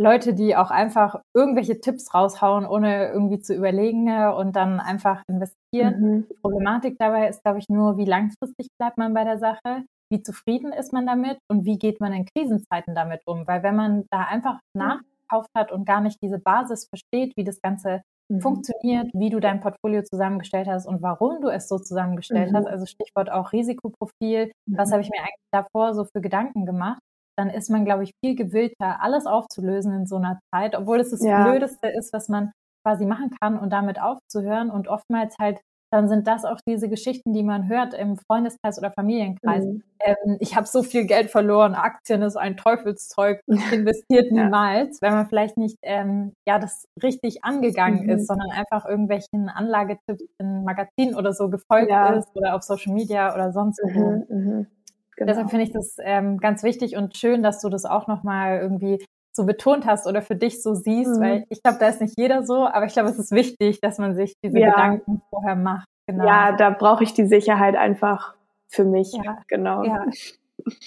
Leute, 0.03 0.35
die 0.35 0.57
auch 0.57 0.71
einfach 0.71 1.21
irgendwelche 1.35 1.81
Tipps 1.81 2.13
raushauen, 2.13 2.67
ohne 2.67 3.09
irgendwie 3.09 3.41
zu 3.41 3.55
überlegen 3.55 4.05
ne, 4.05 4.35
und 4.35 4.57
dann 4.57 4.81
einfach 4.81 5.23
investieren. 5.29 6.01
Mhm. 6.01 6.27
Die 6.29 6.35
Problematik 6.43 6.97
dabei 6.99 7.29
ist, 7.29 7.43
glaube 7.43 7.59
ich, 7.59 7.69
nur, 7.69 7.97
wie 7.97 8.05
langfristig 8.05 8.69
bleibt 8.79 8.99
man 8.99 9.15
bei 9.15 9.25
der 9.25 9.39
Sache, 9.39 9.85
wie 10.11 10.23
zufrieden 10.23 10.73
ist 10.73 10.93
man 10.93 11.07
damit 11.07 11.39
und 11.49 11.65
wie 11.65 11.79
geht 11.79 12.01
man 12.01 12.13
in 12.13 12.27
Krisenzeiten 12.27 12.95
damit 12.95 13.23
um. 13.27 13.47
Weil 13.47 13.63
wenn 13.63 13.77
man 13.77 14.05
da 14.11 14.25
einfach 14.25 14.59
nachgekauft 14.77 15.49
hat 15.57 15.73
und 15.73 15.87
gar 15.87 16.01
nicht 16.01 16.19
diese 16.23 16.39
Basis 16.39 16.87
versteht, 16.87 17.33
wie 17.37 17.45
das 17.45 17.61
Ganze 17.63 18.03
mhm. 18.29 18.41
funktioniert, 18.41 19.09
wie 19.15 19.31
du 19.31 19.41
dein 19.41 19.61
Portfolio 19.61 20.03
zusammengestellt 20.03 20.69
hast 20.69 20.87
und 20.87 21.01
warum 21.01 21.41
du 21.41 21.49
es 21.49 21.69
so 21.69 21.79
zusammengestellt 21.79 22.53
mhm. 22.53 22.57
hast, 22.57 22.67
also 22.67 22.87
Stichwort 22.87 23.31
auch 23.31 23.53
Risikoprofil, 23.53 24.51
was 24.67 24.89
mhm. 24.89 24.93
habe 24.93 25.03
ich 25.03 25.11
mir 25.11 25.21
eigentlich 25.21 25.49
davor 25.53 25.95
so 25.95 26.05
für 26.05 26.21
Gedanken 26.21 26.67
gemacht, 26.67 27.01
dann 27.37 27.51
ist 27.51 27.71
man, 27.71 27.85
glaube 27.85 28.05
ich, 28.05 28.13
viel 28.25 28.35
gewillter, 28.35 29.01
alles 29.01 29.27
aufzulösen 29.27 29.93
in 29.93 30.07
so 30.07 30.17
einer 30.17 30.39
Zeit, 30.55 30.77
obwohl 30.77 31.01
es 31.01 31.11
das 31.11 31.23
ja. 31.23 31.45
Blödeste 31.45 31.89
ist, 31.89 32.13
was 32.13 32.29
man 32.29 32.53
quasi 32.85 33.07
machen 33.07 33.31
kann 33.41 33.59
und 33.59 33.71
damit 33.71 34.01
aufzuhören. 34.01 34.71
Und 34.71 34.89
oftmals 34.89 35.37
halt, 35.39 35.61
dann 35.93 36.09
sind 36.09 36.27
das 36.27 36.45
auch 36.45 36.59
diese 36.67 36.89
Geschichten, 36.89 37.35
die 37.35 37.43
man 37.43 37.69
hört 37.69 37.93
im 37.93 38.17
Freundeskreis 38.17 38.79
oder 38.79 38.91
Familienkreis. 38.91 39.65
Mhm. 39.65 39.83
Ähm, 40.01 40.37
ich 40.41 40.57
habe 40.57 40.67
so 40.67 40.83
viel 40.83 41.05
Geld 41.05 41.31
verloren, 41.31 41.75
Aktien 41.75 42.23
ist 42.23 42.37
ein 42.37 42.57
Teufelszeug, 42.57 43.41
investiert 43.73 44.27
ja. 44.31 44.45
niemals, 44.45 45.03
wenn 45.03 45.13
man 45.13 45.27
vielleicht 45.27 45.59
nicht 45.59 45.77
ähm, 45.83 46.33
ja 46.49 46.59
das 46.59 46.87
richtig 47.03 47.45
angegangen 47.45 48.05
mhm. 48.05 48.11
ist, 48.11 48.27
sondern 48.27 48.51
einfach 48.51 48.87
irgendwelchen 48.87 49.51
Anlagetipps 49.51 50.25
in 50.39 50.65
Magazinen 50.65 51.15
oder 51.15 51.35
so 51.35 51.51
gefolgt 51.51 51.91
ja. 51.91 52.15
ist 52.15 52.35
oder 52.35 52.57
auf 52.57 52.63
Social 52.63 52.95
Media 52.95 53.35
oder 53.35 53.53
sonst 53.53 53.79
wo. 53.83 54.25
Mhm. 54.29 54.67
Genau. 55.23 55.33
Deshalb 55.33 55.51
finde 55.51 55.65
ich 55.65 55.73
das 55.73 55.97
ähm, 56.03 56.39
ganz 56.39 56.63
wichtig 56.63 56.97
und 56.97 57.17
schön, 57.17 57.43
dass 57.43 57.61
du 57.61 57.69
das 57.69 57.85
auch 57.85 58.09
nochmal 58.09 58.59
irgendwie 58.61 59.05
so 59.35 59.47
betont 59.47 59.87
hast 59.87 60.07
oder 60.07 60.21
für 60.21 60.37
dich 60.37 60.63
so 60.63 60.75
siehst, 60.75 61.17
mhm. 61.17 61.21
weil 61.21 61.45
ich 61.49 61.63
glaube, 61.63 61.79
da 61.79 61.89
ist 61.89 62.01
nicht 62.01 62.19
jeder 62.19 62.45
so, 62.45 62.67
aber 62.67 62.87
ich 62.87 62.93
glaube, 62.93 63.09
es 63.09 63.19
ist 63.19 63.31
wichtig, 63.31 63.81
dass 63.81 63.99
man 63.99 64.15
sich 64.15 64.35
diese 64.45 64.59
ja. 64.59 64.71
Gedanken 64.71 65.23
vorher 65.31 65.57
macht. 65.57 65.87
Genau. 66.07 66.27
Ja, 66.27 66.53
da 66.53 66.71
brauche 66.71 67.05
ich 67.05 67.15
die 67.15 67.27
Sicherheit 67.27 67.77
einfach 67.77 68.35
für 68.69 68.85
mich. 68.85 69.13
Ja. 69.13 69.39
Genau. 69.49 69.85
Ja. 69.85 70.05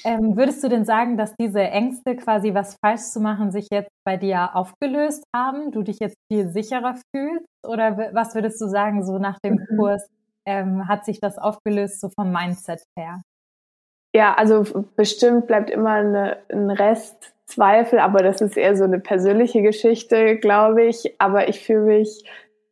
Ähm, 0.04 0.38
würdest 0.38 0.64
du 0.64 0.70
denn 0.70 0.86
sagen, 0.86 1.18
dass 1.18 1.36
diese 1.36 1.62
Ängste, 1.62 2.16
quasi 2.16 2.54
was 2.54 2.78
falsch 2.84 3.02
zu 3.02 3.20
machen, 3.20 3.52
sich 3.52 3.68
jetzt 3.72 3.90
bei 4.06 4.18
dir 4.18 4.56
aufgelöst 4.56 5.24
haben? 5.36 5.72
Du 5.72 5.82
dich 5.82 6.00
jetzt 6.00 6.16
viel 6.32 6.50
sicherer 6.50 6.96
fühlst? 7.14 7.46
Oder 7.66 8.12
was 8.14 8.36
würdest 8.36 8.62
du 8.62 8.68
sagen, 8.68 9.06
so 9.06 9.18
nach 9.18 9.40
dem 9.40 9.56
mhm. 9.56 9.78
Kurs 9.78 10.08
ähm, 10.46 10.88
hat 10.88 11.06
sich 11.06 11.20
das 11.20 11.38
aufgelöst, 11.38 12.00
so 12.00 12.10
vom 12.10 12.32
Mindset 12.32 12.84
her? 12.98 13.22
Ja, 14.16 14.34
also 14.36 14.64
bestimmt 14.96 15.46
bleibt 15.46 15.70
immer 15.70 15.90
eine, 15.90 16.38
ein 16.48 16.72
Rest 16.72 17.34
Zweifel, 17.48 18.00
aber 18.00 18.20
das 18.20 18.40
ist 18.40 18.56
eher 18.56 18.78
so 18.78 18.86
eine 18.86 18.98
persönliche 18.98 19.62
Geschichte, 19.62 20.38
glaube 20.38 20.86
ich. 20.86 21.16
Aber 21.20 21.50
ich 21.50 21.60
fühle 21.60 21.82
mich 21.82 22.24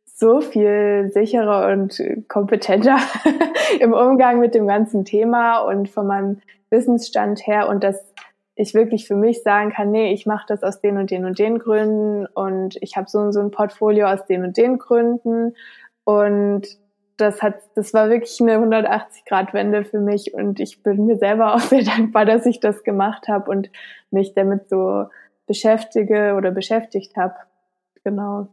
so 0.06 0.40
viel 0.40 1.10
sicherer 1.12 1.70
und 1.70 2.02
kompetenter 2.28 2.96
im 3.78 3.92
Umgang 3.92 4.40
mit 4.40 4.54
dem 4.54 4.66
ganzen 4.66 5.04
Thema 5.04 5.58
und 5.58 5.90
von 5.90 6.06
meinem 6.06 6.40
Wissensstand 6.70 7.46
her 7.46 7.68
und 7.68 7.84
dass 7.84 8.02
ich 8.54 8.72
wirklich 8.72 9.06
für 9.06 9.16
mich 9.16 9.42
sagen 9.42 9.70
kann, 9.70 9.90
nee, 9.90 10.14
ich 10.14 10.24
mache 10.24 10.46
das 10.48 10.62
aus 10.62 10.80
den 10.80 10.96
und 10.96 11.10
den 11.10 11.26
und 11.26 11.38
den 11.38 11.58
Gründen 11.58 12.24
und 12.24 12.78
ich 12.80 12.96
habe 12.96 13.10
so 13.10 13.18
und 13.18 13.32
so 13.32 13.40
ein 13.40 13.50
Portfolio 13.50 14.06
aus 14.06 14.24
den 14.24 14.44
und 14.44 14.56
den 14.56 14.78
Gründen 14.78 15.54
und 16.04 16.78
das 17.16 17.42
hat, 17.42 17.56
das 17.74 17.94
war 17.94 18.08
wirklich 18.10 18.40
eine 18.40 18.56
180-Grad-Wende 18.58 19.84
für 19.84 20.00
mich 20.00 20.34
und 20.34 20.60
ich 20.60 20.82
bin 20.82 21.06
mir 21.06 21.18
selber 21.18 21.54
auch 21.54 21.60
sehr 21.60 21.84
dankbar, 21.84 22.24
dass 22.24 22.46
ich 22.46 22.60
das 22.60 22.82
gemacht 22.84 23.28
habe 23.28 23.50
und 23.50 23.70
mich 24.10 24.34
damit 24.34 24.68
so 24.68 25.06
beschäftige 25.46 26.34
oder 26.36 26.50
beschäftigt 26.50 27.16
habe. 27.16 27.34
Genau. 28.02 28.48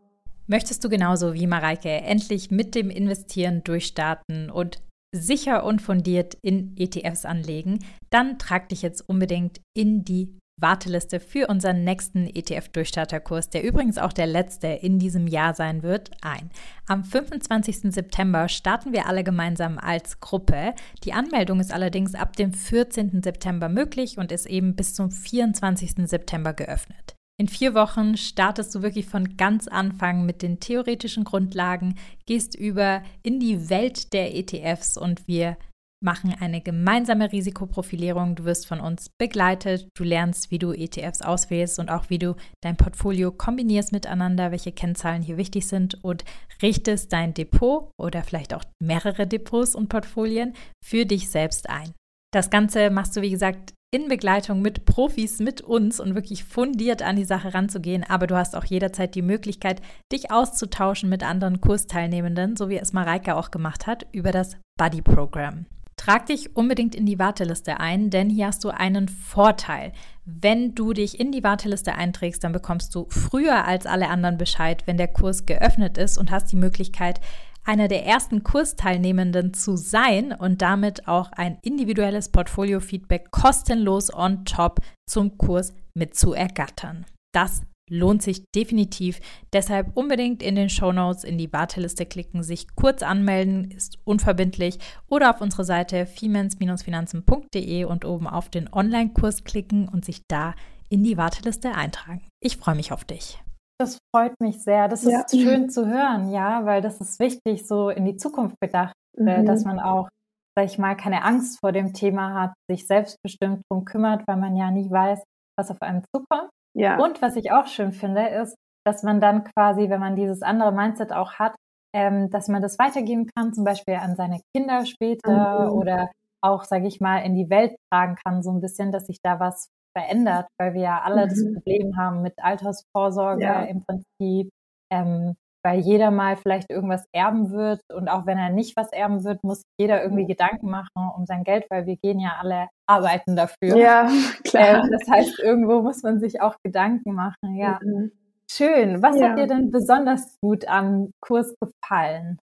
Möchtest 0.47 0.83
du 0.83 0.89
genauso 0.89 1.33
wie 1.33 1.47
Mareike 1.47 1.89
endlich 1.89 2.51
mit 2.51 2.75
dem 2.75 2.89
Investieren 2.89 3.63
durchstarten 3.63 4.49
und 4.49 4.81
sicher 5.13 5.65
und 5.65 5.81
fundiert 5.81 6.37
in 6.41 6.75
ETFs 6.77 7.25
anlegen, 7.25 7.79
dann 8.09 8.37
trag 8.37 8.69
dich 8.69 8.81
jetzt 8.81 9.07
unbedingt 9.07 9.59
in 9.73 10.03
die 10.03 10.37
Warteliste 10.61 11.19
für 11.19 11.47
unseren 11.47 11.83
nächsten 11.83 12.27
ETF-Durchstarterkurs, 12.27 13.49
der 13.49 13.63
übrigens 13.63 13.97
auch 13.97 14.13
der 14.13 14.27
letzte 14.27 14.67
in 14.67 14.99
diesem 14.99 15.27
Jahr 15.27 15.53
sein 15.53 15.83
wird, 15.83 16.11
ein. 16.21 16.49
Am 16.87 17.03
25. 17.03 17.93
September 17.93 18.47
starten 18.47 18.93
wir 18.93 19.07
alle 19.07 19.23
gemeinsam 19.23 19.77
als 19.77 20.19
Gruppe. 20.19 20.73
Die 21.03 21.13
Anmeldung 21.13 21.59
ist 21.59 21.73
allerdings 21.73 22.15
ab 22.15 22.35
dem 22.35 22.53
14. 22.53 23.21
September 23.23 23.69
möglich 23.69 24.17
und 24.17 24.31
ist 24.31 24.45
eben 24.45 24.75
bis 24.75 24.93
zum 24.93 25.11
24. 25.11 26.07
September 26.07 26.53
geöffnet. 26.53 27.15
In 27.41 27.47
vier 27.47 27.73
Wochen 27.73 28.17
startest 28.17 28.75
du 28.75 28.83
wirklich 28.83 29.07
von 29.07 29.35
ganz 29.35 29.67
Anfang 29.67 30.27
mit 30.27 30.43
den 30.43 30.59
theoretischen 30.59 31.23
Grundlagen, 31.23 31.95
gehst 32.27 32.53
über 32.53 33.01
in 33.23 33.39
die 33.39 33.71
Welt 33.71 34.13
der 34.13 34.35
ETFs 34.35 34.95
und 34.95 35.27
wir 35.27 35.57
machen 36.01 36.35
eine 36.39 36.61
gemeinsame 36.61 37.31
Risikoprofilierung. 37.31 38.35
Du 38.35 38.45
wirst 38.45 38.67
von 38.67 38.79
uns 38.79 39.09
begleitet. 39.17 39.87
Du 39.95 40.03
lernst, 40.03 40.51
wie 40.51 40.59
du 40.59 40.73
ETFs 40.73 41.21
auswählst 41.21 41.79
und 41.79 41.89
auch 41.89 42.09
wie 42.09 42.19
du 42.19 42.35
dein 42.61 42.77
Portfolio 42.77 43.31
kombinierst 43.31 43.91
miteinander, 43.91 44.51
welche 44.51 44.71
Kennzahlen 44.71 45.21
hier 45.21 45.37
wichtig 45.37 45.67
sind 45.67 46.03
und 46.03 46.25
richtest 46.61 47.13
dein 47.13 47.33
Depot 47.33 47.89
oder 47.99 48.23
vielleicht 48.23 48.53
auch 48.53 48.63
mehrere 48.81 49.27
Depots 49.27 49.75
und 49.75 49.89
Portfolien 49.89 50.53
für 50.83 51.05
dich 51.05 51.29
selbst 51.29 51.69
ein. 51.69 51.93
Das 52.33 52.49
Ganze 52.49 52.89
machst 52.89 53.15
du, 53.15 53.21
wie 53.21 53.31
gesagt, 53.31 53.73
in 53.93 54.07
Begleitung 54.07 54.61
mit 54.61 54.85
Profis, 54.85 55.39
mit 55.39 55.59
uns 55.59 55.99
und 55.99 56.15
wirklich 56.15 56.45
fundiert 56.45 57.01
an 57.01 57.17
die 57.17 57.25
Sache 57.25 57.53
ranzugehen. 57.53 58.05
Aber 58.07 58.25
du 58.25 58.37
hast 58.37 58.55
auch 58.55 58.63
jederzeit 58.63 59.15
die 59.15 59.21
Möglichkeit, 59.21 59.81
dich 60.11 60.31
auszutauschen 60.31 61.09
mit 61.09 61.23
anderen 61.23 61.59
Kursteilnehmenden, 61.59 62.55
so 62.55 62.69
wie 62.69 62.77
es 62.77 62.93
Mareike 62.93 63.35
auch 63.35 63.51
gemacht 63.51 63.87
hat, 63.87 64.07
über 64.13 64.31
das 64.31 64.57
Buddy 64.79 65.01
Program. 65.01 65.65
Trag 66.03 66.25
dich 66.25 66.55
unbedingt 66.55 66.95
in 66.95 67.05
die 67.05 67.19
Warteliste 67.19 67.79
ein, 67.79 68.09
denn 68.09 68.27
hier 68.27 68.47
hast 68.47 68.63
du 68.63 68.69
einen 68.69 69.07
Vorteil. 69.07 69.93
Wenn 70.25 70.73
du 70.73 70.93
dich 70.93 71.19
in 71.19 71.31
die 71.31 71.43
Warteliste 71.43 71.93
einträgst, 71.93 72.43
dann 72.43 72.53
bekommst 72.53 72.95
du 72.95 73.05
früher 73.09 73.65
als 73.65 73.85
alle 73.85 74.09
anderen 74.09 74.39
Bescheid, 74.39 74.81
wenn 74.87 74.97
der 74.97 75.09
Kurs 75.09 75.45
geöffnet 75.45 75.99
ist 75.99 76.17
und 76.17 76.31
hast 76.31 76.51
die 76.51 76.55
Möglichkeit, 76.55 77.21
einer 77.63 77.87
der 77.87 78.03
ersten 78.03 78.41
Kursteilnehmenden 78.41 79.53
zu 79.53 79.77
sein 79.77 80.33
und 80.33 80.63
damit 80.63 81.07
auch 81.07 81.31
ein 81.33 81.59
individuelles 81.61 82.29
Portfolio-Feedback 82.29 83.29
kostenlos 83.29 84.11
on 84.11 84.43
top 84.43 84.79
zum 85.05 85.37
Kurs 85.37 85.71
mit 85.93 86.15
zu 86.15 86.33
ergattern. 86.33 87.05
Das 87.31 87.61
lohnt 87.91 88.23
sich 88.23 88.49
definitiv. 88.55 89.19
Deshalb 89.53 89.95
unbedingt 89.95 90.41
in 90.41 90.55
den 90.55 90.69
Show 90.69 90.91
Notes 90.91 91.23
in 91.23 91.37
die 91.37 91.51
Warteliste 91.51 92.05
klicken, 92.05 92.41
sich 92.41 92.73
kurz 92.75 93.03
anmelden, 93.03 93.69
ist 93.69 93.99
unverbindlich 94.05 94.79
oder 95.07 95.29
auf 95.29 95.41
unsere 95.41 95.65
Seite 95.65 96.05
femens-finanzen.de 96.05 97.83
und 97.83 98.05
oben 98.05 98.27
auf 98.27 98.49
den 98.49 98.71
Online-Kurs 98.71 99.43
klicken 99.43 99.89
und 99.89 100.05
sich 100.05 100.21
da 100.27 100.55
in 100.89 101.03
die 101.03 101.17
Warteliste 101.17 101.75
eintragen. 101.75 102.21
Ich 102.41 102.57
freue 102.57 102.75
mich 102.75 102.91
auf 102.91 103.03
dich. 103.03 103.39
Das 103.79 103.97
freut 104.15 104.39
mich 104.39 104.61
sehr. 104.63 104.87
Das 104.87 105.03
ist 105.03 105.11
ja. 105.11 105.25
schön 105.43 105.69
zu 105.69 105.87
hören, 105.87 106.29
ja, 106.31 106.65
weil 106.65 106.81
das 106.81 107.01
ist 107.01 107.19
wichtig, 107.19 107.67
so 107.67 107.89
in 107.89 108.05
die 108.05 108.15
Zukunft 108.15 108.55
gedacht, 108.61 108.93
äh, 109.17 109.39
mhm. 109.39 109.45
dass 109.45 109.65
man 109.65 109.79
auch, 109.79 110.07
sag 110.55 110.65
ich 110.65 110.77
mal, 110.77 110.95
keine 110.95 111.23
Angst 111.23 111.59
vor 111.59 111.71
dem 111.71 111.93
Thema 111.93 112.39
hat, 112.39 112.53
sich 112.69 112.87
selbstbestimmt 112.87 113.63
drum 113.69 113.85
kümmert, 113.85 114.23
weil 114.27 114.37
man 114.37 114.55
ja 114.55 114.71
nie 114.71 114.89
weiß, 114.89 115.21
was 115.57 115.71
auf 115.71 115.81
einem 115.81 116.03
zukommt. 116.15 116.49
Ja. 116.73 116.97
Und 116.97 117.21
was 117.21 117.35
ich 117.35 117.51
auch 117.51 117.67
schön 117.67 117.91
finde, 117.91 118.27
ist, 118.27 118.55
dass 118.85 119.03
man 119.03 119.19
dann 119.21 119.43
quasi, 119.43 119.89
wenn 119.89 119.99
man 119.99 120.15
dieses 120.15 120.41
andere 120.41 120.71
Mindset 120.71 121.11
auch 121.11 121.33
hat, 121.33 121.55
ähm, 121.93 122.29
dass 122.29 122.47
man 122.47 122.61
das 122.61 122.79
weitergeben 122.79 123.27
kann, 123.35 123.53
zum 123.53 123.63
Beispiel 123.63 123.95
an 123.95 124.15
seine 124.15 124.39
Kinder 124.55 124.85
später 124.85 125.69
mhm. 125.69 125.73
oder 125.73 126.11
auch, 126.43 126.63
sage 126.63 126.87
ich 126.87 126.99
mal, 126.99 127.19
in 127.19 127.35
die 127.35 127.49
Welt 127.49 127.75
tragen 127.91 128.15
kann, 128.23 128.41
so 128.41 128.51
ein 128.51 128.61
bisschen, 128.61 128.91
dass 128.91 129.05
sich 129.05 129.19
da 129.21 129.39
was 129.39 129.67
verändert, 129.95 130.47
weil 130.59 130.73
wir 130.73 130.81
ja 130.81 131.01
alle 131.01 131.25
mhm. 131.25 131.29
das 131.29 131.53
Problem 131.53 131.97
haben 131.97 132.21
mit 132.21 132.33
Altersvorsorge 132.37 133.43
ja. 133.43 133.63
im 133.63 133.83
Prinzip, 133.83 134.49
ähm, 134.91 135.35
weil 135.63 135.79
jeder 135.79 136.11
mal 136.11 136.37
vielleicht 136.37 136.69
irgendwas 136.69 137.05
erben 137.11 137.51
wird 137.51 137.81
und 137.93 138.09
auch 138.09 138.25
wenn 138.25 138.37
er 138.37 138.49
nicht 138.49 138.75
was 138.75 138.91
erben 138.91 139.23
wird, 139.23 139.43
muss 139.43 139.63
jeder 139.79 140.01
irgendwie 140.03 140.25
Gedanken 140.25 140.69
machen 140.69 141.09
um 141.15 141.25
sein 141.25 141.43
Geld, 141.43 141.65
weil 141.69 141.85
wir 141.85 141.97
gehen 141.97 142.19
ja 142.19 142.37
alle 142.39 142.67
arbeiten 142.87 143.35
dafür. 143.35 143.75
Ja, 143.77 144.09
klar. 144.43 144.83
Ähm, 144.83 144.89
das 144.91 145.09
heißt, 145.09 145.39
irgendwo 145.39 145.81
muss 145.81 146.03
man 146.03 146.19
sich 146.19 146.41
auch 146.41 146.55
Gedanken 146.63 147.13
machen, 147.13 147.55
ja. 147.55 147.79
Mhm. 147.83 148.11
Schön. 148.49 149.01
Was 149.01 149.17
ja. 149.17 149.29
hat 149.29 149.37
dir 149.37 149.47
denn 149.47 149.71
besonders 149.71 150.37
gut 150.41 150.67
am 150.67 151.11
Kurs 151.21 151.55
gefallen? 151.61 152.37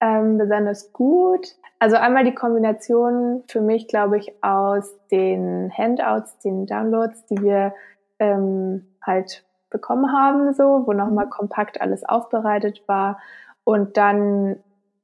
Ähm, 0.00 0.36
besonders 0.36 0.92
gut. 0.92 1.56
Also 1.78 1.96
einmal 1.96 2.24
die 2.24 2.34
Kombination 2.34 3.42
für 3.48 3.62
mich, 3.62 3.88
glaube 3.88 4.18
ich, 4.18 4.32
aus 4.42 4.94
den 5.10 5.72
Handouts, 5.74 6.38
den 6.40 6.66
Downloads, 6.66 7.24
die 7.26 7.38
wir 7.42 7.74
ähm, 8.18 8.86
halt 9.02 9.44
bekommen 9.70 10.12
haben, 10.12 10.52
so, 10.52 10.84
wo 10.86 10.92
nochmal 10.92 11.26
mhm. 11.26 11.30
kompakt 11.30 11.80
alles 11.80 12.04
aufbereitet 12.04 12.82
war. 12.86 13.18
Und 13.64 13.96
dann 13.96 14.56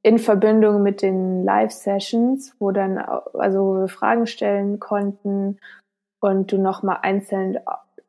in 0.02 0.18
Verbindung 0.18 0.82
mit 0.82 1.02
den 1.02 1.44
Live-Sessions, 1.44 2.54
wo 2.58 2.70
dann 2.70 2.98
also 2.98 3.80
wir 3.80 3.88
Fragen 3.88 4.26
stellen 4.26 4.78
konnten 4.78 5.58
und 6.20 6.52
du 6.52 6.58
nochmal 6.58 6.98
einzeln 7.02 7.58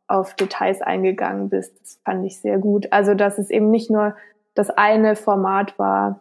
auf 0.07 0.35
Details 0.35 0.81
eingegangen 0.81 1.49
bist. 1.49 1.79
Das 1.81 1.99
fand 2.05 2.25
ich 2.25 2.39
sehr 2.39 2.59
gut. 2.59 2.91
Also 2.91 3.13
dass 3.13 3.37
es 3.37 3.49
eben 3.49 3.71
nicht 3.71 3.89
nur 3.89 4.15
das 4.53 4.69
eine 4.69 5.15
Format 5.15 5.77
war, 5.77 6.19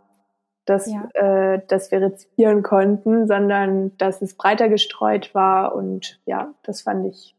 das, 0.65 0.91
ja. 0.91 1.09
äh, 1.15 1.63
das 1.69 1.91
wir 1.91 2.01
rezipieren 2.01 2.63
konnten, 2.63 3.27
sondern 3.27 3.97
dass 3.99 4.21
es 4.21 4.35
breiter 4.35 4.69
gestreut 4.69 5.35
war 5.35 5.75
und 5.75 6.21
ja, 6.27 6.53
das 6.63 6.83
fand 6.83 7.07
ich 7.07 7.37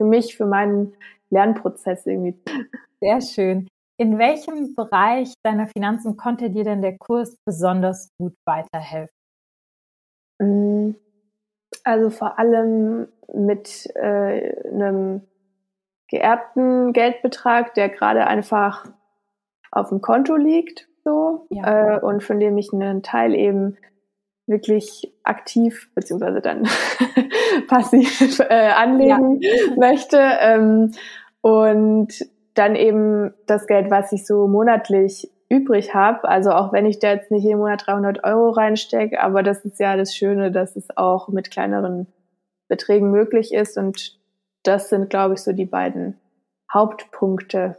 für 0.00 0.06
mich, 0.06 0.34
für 0.34 0.46
meinen 0.46 0.94
Lernprozess 1.28 2.06
irgendwie. 2.06 2.34
Sehr 3.00 3.20
schön. 3.20 3.68
In 3.98 4.18
welchem 4.18 4.74
Bereich 4.74 5.34
deiner 5.42 5.66
Finanzen 5.66 6.16
konnte 6.16 6.48
dir 6.48 6.64
denn 6.64 6.80
der 6.80 6.96
Kurs 6.96 7.36
besonders 7.44 8.08
gut 8.18 8.32
weiterhelfen? 8.46 9.14
Mm, 10.38 10.92
also 11.84 12.08
vor 12.08 12.38
allem 12.38 13.08
mit 13.34 13.94
äh, 13.94 14.56
einem 14.68 15.20
geerbten 16.08 16.94
Geldbetrag, 16.94 17.74
der 17.74 17.90
gerade 17.90 18.26
einfach 18.26 18.86
auf 19.70 19.90
dem 19.90 20.00
Konto 20.00 20.36
liegt, 20.36 20.88
so 21.04 21.46
ja. 21.50 21.96
äh, 21.96 22.00
und 22.00 22.24
von 22.24 22.40
dem 22.40 22.56
ich 22.56 22.72
einen 22.72 23.02
Teil 23.02 23.34
eben 23.34 23.76
wirklich 24.46 25.12
aktiv 25.22 25.90
beziehungsweise 25.94 26.40
dann 26.40 26.68
passiv 27.68 28.40
äh, 28.40 28.70
anlegen 28.70 29.40
ja. 29.40 29.50
möchte. 29.76 30.18
Ähm, 30.18 30.92
und 31.40 32.08
dann 32.54 32.74
eben 32.74 33.32
das 33.46 33.66
Geld, 33.66 33.90
was 33.90 34.12
ich 34.12 34.26
so 34.26 34.46
monatlich 34.48 35.30
übrig 35.48 35.94
habe. 35.94 36.28
Also 36.28 36.50
auch 36.50 36.72
wenn 36.72 36.86
ich 36.86 36.98
da 36.98 37.12
jetzt 37.12 37.30
nicht 37.30 37.44
jeden 37.44 37.58
Monat 37.58 37.86
300 37.86 38.24
Euro 38.24 38.50
reinstecke, 38.50 39.20
aber 39.20 39.42
das 39.42 39.64
ist 39.64 39.80
ja 39.80 39.96
das 39.96 40.14
Schöne, 40.14 40.52
dass 40.52 40.76
es 40.76 40.96
auch 40.96 41.28
mit 41.28 41.50
kleineren 41.50 42.06
Beträgen 42.68 43.10
möglich 43.10 43.52
ist. 43.52 43.76
Und 43.76 44.18
das 44.62 44.88
sind, 44.88 45.10
glaube 45.10 45.34
ich, 45.34 45.40
so 45.40 45.52
die 45.52 45.66
beiden 45.66 46.18
Hauptpunkte. 46.72 47.76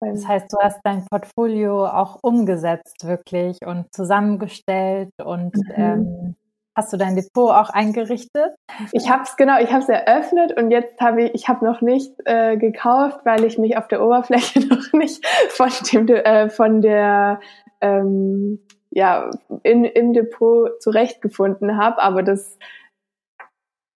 Das 0.00 0.26
heißt, 0.28 0.52
du 0.52 0.58
hast 0.60 0.80
dein 0.84 1.04
Portfolio 1.06 1.86
auch 1.86 2.18
umgesetzt 2.22 3.06
wirklich 3.06 3.58
und 3.64 3.92
zusammengestellt 3.94 5.10
und 5.22 5.56
mhm. 5.56 5.72
ähm, 5.74 6.36
Hast 6.76 6.92
du 6.92 6.98
dein 6.98 7.16
Depot 7.16 7.52
auch 7.52 7.70
eingerichtet? 7.70 8.50
Ich 8.92 9.08
habe 9.08 9.22
es 9.22 9.36
genau, 9.36 9.58
ich 9.58 9.72
habe 9.72 9.82
es 9.82 9.88
eröffnet 9.88 10.60
und 10.60 10.70
jetzt 10.70 11.00
habe 11.00 11.22
ich, 11.22 11.34
ich 11.34 11.48
habe 11.48 11.64
noch 11.64 11.80
nicht 11.80 12.12
äh, 12.26 12.58
gekauft, 12.58 13.20
weil 13.24 13.44
ich 13.44 13.56
mich 13.56 13.78
auf 13.78 13.88
der 13.88 14.04
Oberfläche 14.04 14.60
noch 14.68 14.92
nicht 14.92 15.26
von 15.26 15.70
dem 15.90 16.06
äh, 16.08 16.50
von 16.50 16.82
der 16.82 17.40
ähm, 17.80 18.60
ja 18.90 19.30
in, 19.62 19.86
im 19.86 20.12
Depot 20.12 20.68
zurechtgefunden 20.82 21.78
habe. 21.78 22.02
Aber 22.02 22.22
das 22.22 22.58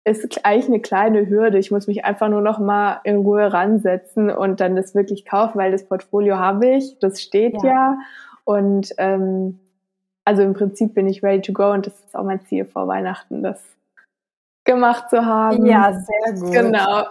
ist 0.05 0.45
eigentlich 0.45 0.69
eine 0.69 0.81
kleine 0.81 1.29
Hürde. 1.29 1.59
Ich 1.59 1.71
muss 1.71 1.87
mich 1.87 2.05
einfach 2.05 2.29
nur 2.29 2.41
noch 2.41 2.59
mal 2.59 3.01
in 3.05 3.17
Ruhe 3.17 3.53
ransetzen 3.53 4.31
und 4.31 4.61
dann 4.61 4.77
das 4.77 4.95
wirklich 4.95 5.25
kaufen, 5.25 5.59
weil 5.59 5.73
das 5.73 5.85
Portfolio 5.85 6.39
habe 6.39 6.69
ich, 6.77 6.99
das 7.01 7.21
steht 7.21 7.63
ja, 7.63 7.71
ja. 7.71 7.99
und 8.45 8.93
ähm, 8.99 9.59
also 10.25 10.43
im 10.43 10.55
Prinzip 10.55 10.95
bin 10.95 11.07
ich 11.07 11.23
ready 11.23 11.43
to 11.43 11.53
go 11.53 11.71
und 11.73 11.87
das 11.87 11.99
ist 12.01 12.17
auch 12.17 12.25
mein 12.25 12.41
Ziel 12.43 12.65
vor 12.65 12.89
Weihnachten, 12.89 13.43
das 13.43 13.63
gemacht 14.71 15.11
zu 15.11 15.25
haben. 15.25 15.67
Ja, 15.67 15.93
sehr 15.93 16.35
gut. 16.35 16.53
Genau. 16.53 17.05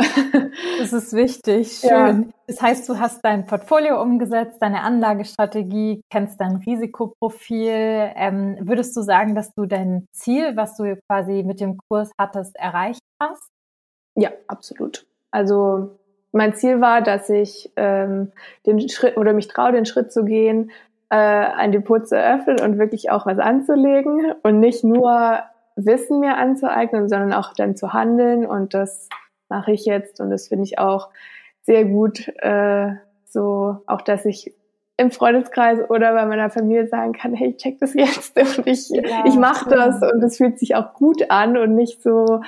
Das 0.80 0.93
ist 0.93 1.13
wichtig. 1.13 1.80
Schön. 1.82 1.89
Ja. 1.89 2.24
Das 2.48 2.62
heißt, 2.62 2.89
du 2.89 3.00
hast 3.00 3.24
dein 3.24 3.45
Portfolio 3.45 4.02
umgesetzt, 4.02 4.58
deine 4.62 4.82
Anlagestrategie, 4.82 6.02
kennst 6.10 6.39
dein 6.39 6.58
Risikoprofil. 6.58 8.12
Ähm, 8.15 8.58
würdest 8.62 8.95
du 8.95 9.02
sagen, 9.02 9.36
dass 9.36 9.54
du 9.54 9.65
dein 9.65 10.06
Ziel, 10.12 10.56
was 10.56 10.78
du 10.78 10.98
quasi 11.08 11.43
mit 11.43 11.60
dem 11.60 11.78
Kurs 11.78 12.12
hattest, 12.17 12.56
erreicht 12.56 13.02
hast? 13.22 13.50
Ja, 14.15 14.32
absolut. 14.48 15.06
Also 15.32 16.00
mein 16.32 16.56
Ziel 16.56 16.82
war, 16.82 17.02
dass 17.02 17.30
ich 17.30 17.72
ähm, 17.76 18.32
den 18.65 18.88
Schritt 18.89 19.17
oder 19.17 19.34
mich 19.34 19.48
traue, 19.48 19.72
den 19.72 19.86
Schritt 19.86 20.12
zu 20.12 20.26
gehen, 20.26 20.72
äh, 21.10 21.15
ein 21.15 21.72
Depot 21.72 22.08
zu 22.08 22.15
eröffnen 22.15 22.60
und 22.62 22.78
wirklich 22.78 23.12
auch 23.12 23.26
was 23.26 23.39
anzulegen 23.39 24.34
und 24.43 24.60
nicht 24.60 24.84
nur 24.84 25.39
Wissen 25.86 26.20
mir 26.20 26.38
anzueignen, 26.38 27.10
sondern 27.10 27.34
auch 27.34 27.54
dann 27.54 27.76
zu 27.76 27.94
handeln. 27.94 28.46
Und 28.46 28.74
das 28.74 29.10
mache 29.50 29.72
ich 29.72 29.86
jetzt. 29.86 30.20
Und 30.20 30.30
das 30.30 30.48
finde 30.48 30.63
ich 30.63 30.80
auch 30.80 31.10
sehr 31.62 31.86
gut, 31.86 32.28
äh, 32.38 32.94
so 33.26 33.78
auch, 33.86 34.02
dass 34.02 34.26
ich 34.26 34.54
im 34.98 35.12
Freundeskreis 35.12 35.80
oder 35.89 36.13
bei 36.13 36.26
meiner 36.26 36.50
Familie 36.50 36.88
sagen 36.88 37.13
kann, 37.13 37.34
hey, 37.34 37.56
check 37.56 37.80
das 37.80 37.94
jetzt. 37.94 38.38
Und 38.58 38.68
ich, 38.68 38.89
ja, 38.89 39.24
ich 39.26 39.36
mache 39.36 39.70
das. 39.70 40.02
Und 40.02 40.24
es 40.24 40.38
fühlt 40.38 40.60
sich 40.60 40.76
auch 40.76 40.94
gut 40.94 41.32
an 41.32 41.58
und 41.58 41.76
nicht 41.76 42.02
so, 42.02 42.42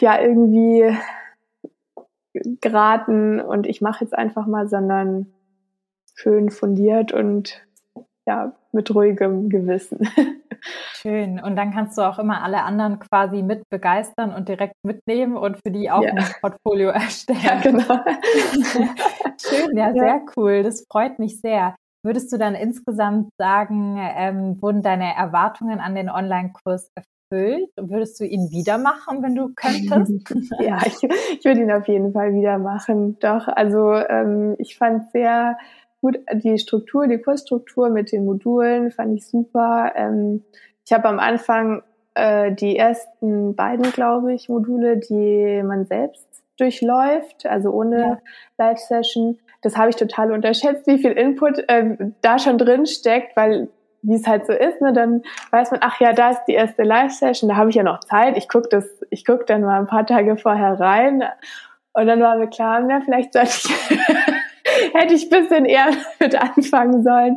ja, 0.00 0.20
irgendwie 0.20 0.96
geraten 2.32 3.40
und 3.40 3.66
ich 3.66 3.80
mache 3.80 4.04
jetzt 4.04 4.16
einfach 4.16 4.46
mal, 4.46 4.68
sondern 4.68 5.32
schön 6.14 6.50
fundiert 6.50 7.12
und 7.12 7.66
ja, 8.26 8.52
mit 8.72 8.94
ruhigem 8.94 9.48
Gewissen. 9.48 10.08
Schön. 10.94 11.40
Und 11.40 11.56
dann 11.56 11.72
kannst 11.72 11.96
du 11.96 12.02
auch 12.02 12.18
immer 12.18 12.42
alle 12.42 12.62
anderen 12.62 12.98
quasi 12.98 13.42
mit 13.42 13.62
begeistern 13.70 14.34
und 14.34 14.48
direkt 14.48 14.74
mitnehmen 14.84 15.36
und 15.36 15.56
für 15.56 15.70
die 15.70 15.90
auch 15.90 16.02
ja. 16.02 16.12
ein 16.12 16.24
Portfolio 16.40 16.88
erstellen. 16.90 17.40
Ja, 17.42 17.60
genau. 17.60 18.00
Schön, 19.38 19.76
ja, 19.76 19.88
ja, 19.88 19.92
sehr 19.92 20.22
cool. 20.36 20.62
Das 20.62 20.84
freut 20.90 21.18
mich 21.18 21.40
sehr. 21.40 21.74
Würdest 22.02 22.32
du 22.32 22.38
dann 22.38 22.54
insgesamt 22.54 23.30
sagen, 23.38 23.98
ähm, 23.98 24.60
wurden 24.62 24.82
deine 24.82 25.14
Erwartungen 25.14 25.80
an 25.80 25.94
den 25.94 26.08
Online-Kurs 26.08 26.90
erfüllt? 26.94 27.70
Würdest 27.76 28.18
du 28.20 28.24
ihn 28.24 28.50
wieder 28.50 28.78
machen, 28.78 29.22
wenn 29.22 29.34
du 29.34 29.52
könntest? 29.54 30.34
ja, 30.60 30.78
ich, 30.86 31.02
ich 31.02 31.44
würde 31.44 31.62
ihn 31.62 31.72
auf 31.72 31.88
jeden 31.88 32.12
Fall 32.12 32.32
wieder 32.32 32.58
machen. 32.58 33.18
Doch, 33.20 33.48
also 33.48 33.94
ähm, 33.94 34.56
ich 34.58 34.78
fand 34.78 35.10
sehr 35.12 35.58
gut, 36.00 36.18
die 36.32 36.58
Struktur, 36.58 37.06
die 37.06 37.18
Kursstruktur 37.18 37.90
mit 37.90 38.12
den 38.12 38.24
Modulen 38.24 38.90
fand 38.90 39.16
ich 39.16 39.26
super. 39.26 39.92
Ähm, 39.94 40.44
ich 40.84 40.92
habe 40.92 41.08
am 41.08 41.18
Anfang 41.18 41.82
äh, 42.14 42.52
die 42.52 42.76
ersten 42.76 43.54
beiden, 43.54 43.90
glaube 43.92 44.34
ich, 44.34 44.48
Module, 44.48 44.96
die 44.96 45.62
man 45.62 45.86
selbst 45.86 46.26
durchläuft, 46.58 47.46
also 47.46 47.70
ohne 47.70 48.00
ja. 48.00 48.18
Live-Session. 48.58 49.38
Das 49.62 49.76
habe 49.76 49.90
ich 49.90 49.96
total 49.96 50.32
unterschätzt, 50.32 50.86
wie 50.86 50.98
viel 50.98 51.12
Input 51.12 51.58
äh, 51.68 51.96
da 52.22 52.38
schon 52.38 52.58
drin 52.58 52.86
steckt, 52.86 53.36
weil 53.36 53.68
wie 54.02 54.14
es 54.14 54.26
halt 54.26 54.46
so 54.46 54.52
ist, 54.52 54.80
ne, 54.80 54.94
dann 54.94 55.22
weiß 55.50 55.72
man, 55.72 55.80
ach 55.82 56.00
ja, 56.00 56.14
da 56.14 56.30
ist 56.30 56.44
die 56.48 56.54
erste 56.54 56.84
Live-Session, 56.84 57.50
da 57.50 57.56
habe 57.56 57.68
ich 57.68 57.76
ja 57.76 57.82
noch 57.82 58.00
Zeit. 58.00 58.36
Ich 58.38 58.48
gucke 58.48 58.68
das, 58.70 58.86
ich 59.10 59.26
gucke 59.26 59.44
dann 59.44 59.60
mal 59.60 59.78
ein 59.78 59.86
paar 59.86 60.06
Tage 60.06 60.38
vorher 60.38 60.80
rein 60.80 61.22
und 61.92 62.06
dann 62.06 62.20
war 62.20 62.36
mir 62.38 62.48
klar, 62.48 62.88
ja, 62.88 63.00
vielleicht 63.04 63.34
sollte 63.34 63.50
ich 63.50 63.68
hätte 64.92 65.14
ich 65.14 65.28
bisschen 65.28 65.64
eher 65.64 65.90
mit 66.20 66.40
anfangen 66.40 67.02
sollen. 67.02 67.36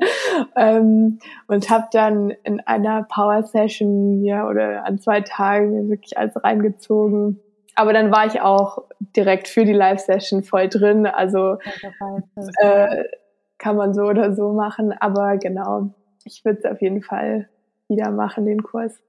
Ähm, 0.56 1.20
und 1.48 1.70
habe 1.70 1.88
dann 1.92 2.32
in 2.44 2.60
einer 2.62 3.04
Power 3.04 3.44
Session 3.44 4.22
mir 4.22 4.48
oder 4.50 4.86
an 4.86 5.00
zwei 5.00 5.22
Tagen 5.22 5.90
wirklich 5.90 6.18
alles 6.18 6.42
reingezogen. 6.44 7.40
Aber 7.76 7.94
dann 7.94 8.12
war 8.12 8.28
ich 8.28 8.42
auch 8.42 8.84
direkt 9.16 9.48
für 9.48 9.66
die 9.66 9.74
Live-Session 9.74 10.44
voll 10.44 10.70
drin. 10.70 11.08
Also 11.08 11.58
äh, 12.58 13.04
kann 13.58 13.76
man 13.76 13.94
so 13.94 14.04
oder 14.04 14.36
so 14.36 14.54
machen. 14.54 14.94
Aber 15.00 15.38
genau, 15.38 15.94
ich 16.24 16.46
würde 16.46 16.60
es 16.60 16.66
auf 16.66 16.82
jeden 16.82 17.02
Fall 17.02 17.50
wieder 17.88 18.12
machen, 18.12 18.46
den 18.46 18.62
Kurs. 18.64 19.00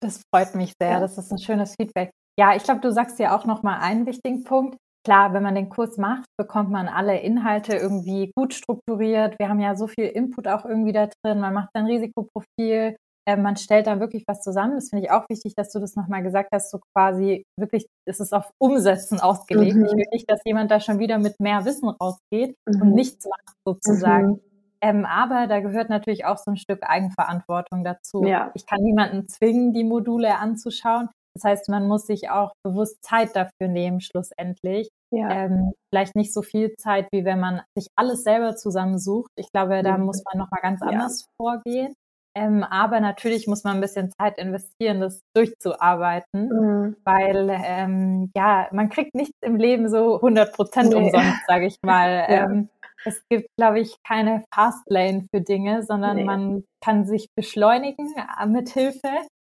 Das 0.00 0.22
freut 0.32 0.54
mich 0.54 0.72
sehr. 0.80 0.92
Ja. 0.92 1.00
Das 1.00 1.18
ist 1.18 1.30
ein 1.30 1.38
schönes 1.38 1.74
Feedback. 1.76 2.10
Ja, 2.38 2.56
ich 2.56 2.62
glaube, 2.62 2.80
du 2.80 2.90
sagst 2.90 3.18
ja 3.18 3.36
auch 3.36 3.44
noch 3.44 3.62
mal 3.62 3.78
einen 3.80 4.06
wichtigen 4.06 4.44
Punkt. 4.44 4.76
Klar, 5.04 5.32
wenn 5.32 5.42
man 5.42 5.54
den 5.54 5.70
Kurs 5.70 5.96
macht, 5.96 6.26
bekommt 6.36 6.70
man 6.70 6.88
alle 6.88 7.18
Inhalte 7.20 7.74
irgendwie 7.74 8.32
gut 8.36 8.52
strukturiert. 8.52 9.38
Wir 9.38 9.48
haben 9.48 9.60
ja 9.60 9.74
so 9.74 9.86
viel 9.86 10.06
Input 10.06 10.46
auch 10.46 10.64
irgendwie 10.64 10.92
da 10.92 11.08
drin. 11.22 11.40
Man 11.40 11.54
macht 11.54 11.70
sein 11.74 11.86
Risikoprofil, 11.86 12.96
äh, 13.26 13.36
man 13.36 13.56
stellt 13.56 13.86
da 13.86 14.00
wirklich 14.00 14.24
was 14.26 14.42
zusammen. 14.42 14.74
Das 14.74 14.90
finde 14.90 15.06
ich 15.06 15.10
auch 15.10 15.24
wichtig, 15.28 15.54
dass 15.54 15.70
du 15.72 15.78
das 15.78 15.96
nochmal 15.96 16.22
gesagt 16.22 16.50
hast, 16.52 16.70
so 16.70 16.80
quasi 16.94 17.44
wirklich, 17.58 17.86
es 18.06 18.20
ist 18.20 18.32
auf 18.32 18.50
Umsetzen 18.58 19.20
ausgelegt. 19.20 19.76
Mhm. 19.76 19.84
Ich 19.86 19.92
will 19.92 20.06
nicht, 20.12 20.30
dass 20.30 20.40
jemand 20.44 20.70
da 20.70 20.80
schon 20.80 20.98
wieder 20.98 21.18
mit 21.18 21.40
mehr 21.40 21.64
Wissen 21.64 21.88
rausgeht 21.88 22.56
mhm. 22.66 22.82
und 22.82 22.94
nichts 22.94 23.26
macht 23.26 23.56
sozusagen. 23.64 24.28
Mhm. 24.28 24.40
Ähm, 24.82 25.04
aber 25.04 25.46
da 25.46 25.60
gehört 25.60 25.90
natürlich 25.90 26.24
auch 26.24 26.38
so 26.38 26.50
ein 26.50 26.56
Stück 26.56 26.82
Eigenverantwortung 26.82 27.84
dazu. 27.84 28.24
Ja. 28.24 28.50
Ich 28.54 28.66
kann 28.66 28.80
niemanden 28.80 29.28
zwingen, 29.28 29.74
die 29.74 29.84
Module 29.84 30.38
anzuschauen. 30.38 31.08
Das 31.34 31.44
heißt, 31.44 31.68
man 31.68 31.86
muss 31.86 32.06
sich 32.06 32.30
auch 32.30 32.52
bewusst 32.64 32.96
Zeit 33.02 33.36
dafür 33.36 33.68
nehmen, 33.68 34.00
schlussendlich. 34.00 34.88
Ja. 35.12 35.30
Ähm, 35.30 35.72
vielleicht 35.92 36.14
nicht 36.16 36.32
so 36.32 36.42
viel 36.42 36.74
Zeit, 36.76 37.08
wie 37.12 37.24
wenn 37.24 37.40
man 37.40 37.62
sich 37.76 37.88
alles 37.96 38.22
selber 38.22 38.56
zusammensucht. 38.56 39.30
Ich 39.36 39.50
glaube, 39.52 39.82
da 39.82 39.98
mhm. 39.98 40.04
muss 40.04 40.22
man 40.24 40.38
nochmal 40.38 40.60
ganz 40.62 40.82
anders 40.82 41.22
ja. 41.22 41.26
vorgehen. 41.36 41.94
Ähm, 42.36 42.62
aber 42.62 43.00
natürlich 43.00 43.48
muss 43.48 43.64
man 43.64 43.76
ein 43.76 43.80
bisschen 43.80 44.12
Zeit 44.20 44.38
investieren, 44.38 45.00
das 45.00 45.20
durchzuarbeiten, 45.34 46.48
mhm. 46.48 46.96
weil 47.04 47.50
ähm, 47.50 48.30
ja, 48.36 48.68
man 48.70 48.88
kriegt 48.88 49.14
nichts 49.14 49.36
im 49.42 49.56
Leben 49.56 49.88
so 49.88 50.16
100 50.16 50.52
Prozent 50.52 50.90
nee. 50.90 50.96
umsonst, 50.96 51.40
sage 51.48 51.66
ich 51.66 51.76
mal. 51.84 52.08
ja. 52.28 52.44
ähm, 52.44 52.68
es 53.04 53.22
gibt, 53.30 53.48
glaube 53.56 53.80
ich, 53.80 53.96
keine 54.06 54.44
Fastlane 54.54 55.26
für 55.34 55.40
Dinge, 55.40 55.82
sondern 55.82 56.16
nee. 56.16 56.24
man 56.24 56.64
kann 56.84 57.04
sich 57.04 57.28
beschleunigen 57.34 58.14
äh, 58.16 58.46
mit 58.46 58.68
Hilfe 58.68 59.08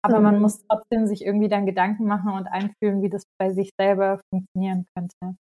aber 0.03 0.19
mhm. 0.19 0.25
man 0.25 0.41
muss 0.41 0.65
trotzdem 0.69 1.07
sich 1.07 1.25
irgendwie 1.25 1.49
dann 1.49 1.67
Gedanken 1.67 2.05
machen 2.05 2.33
und 2.33 2.47
einfühlen, 2.47 3.03
wie 3.03 3.09
das 3.09 3.25
bei 3.39 3.51
sich 3.51 3.71
selber 3.79 4.21
funktionieren 4.31 4.85
könnte. 4.95 5.37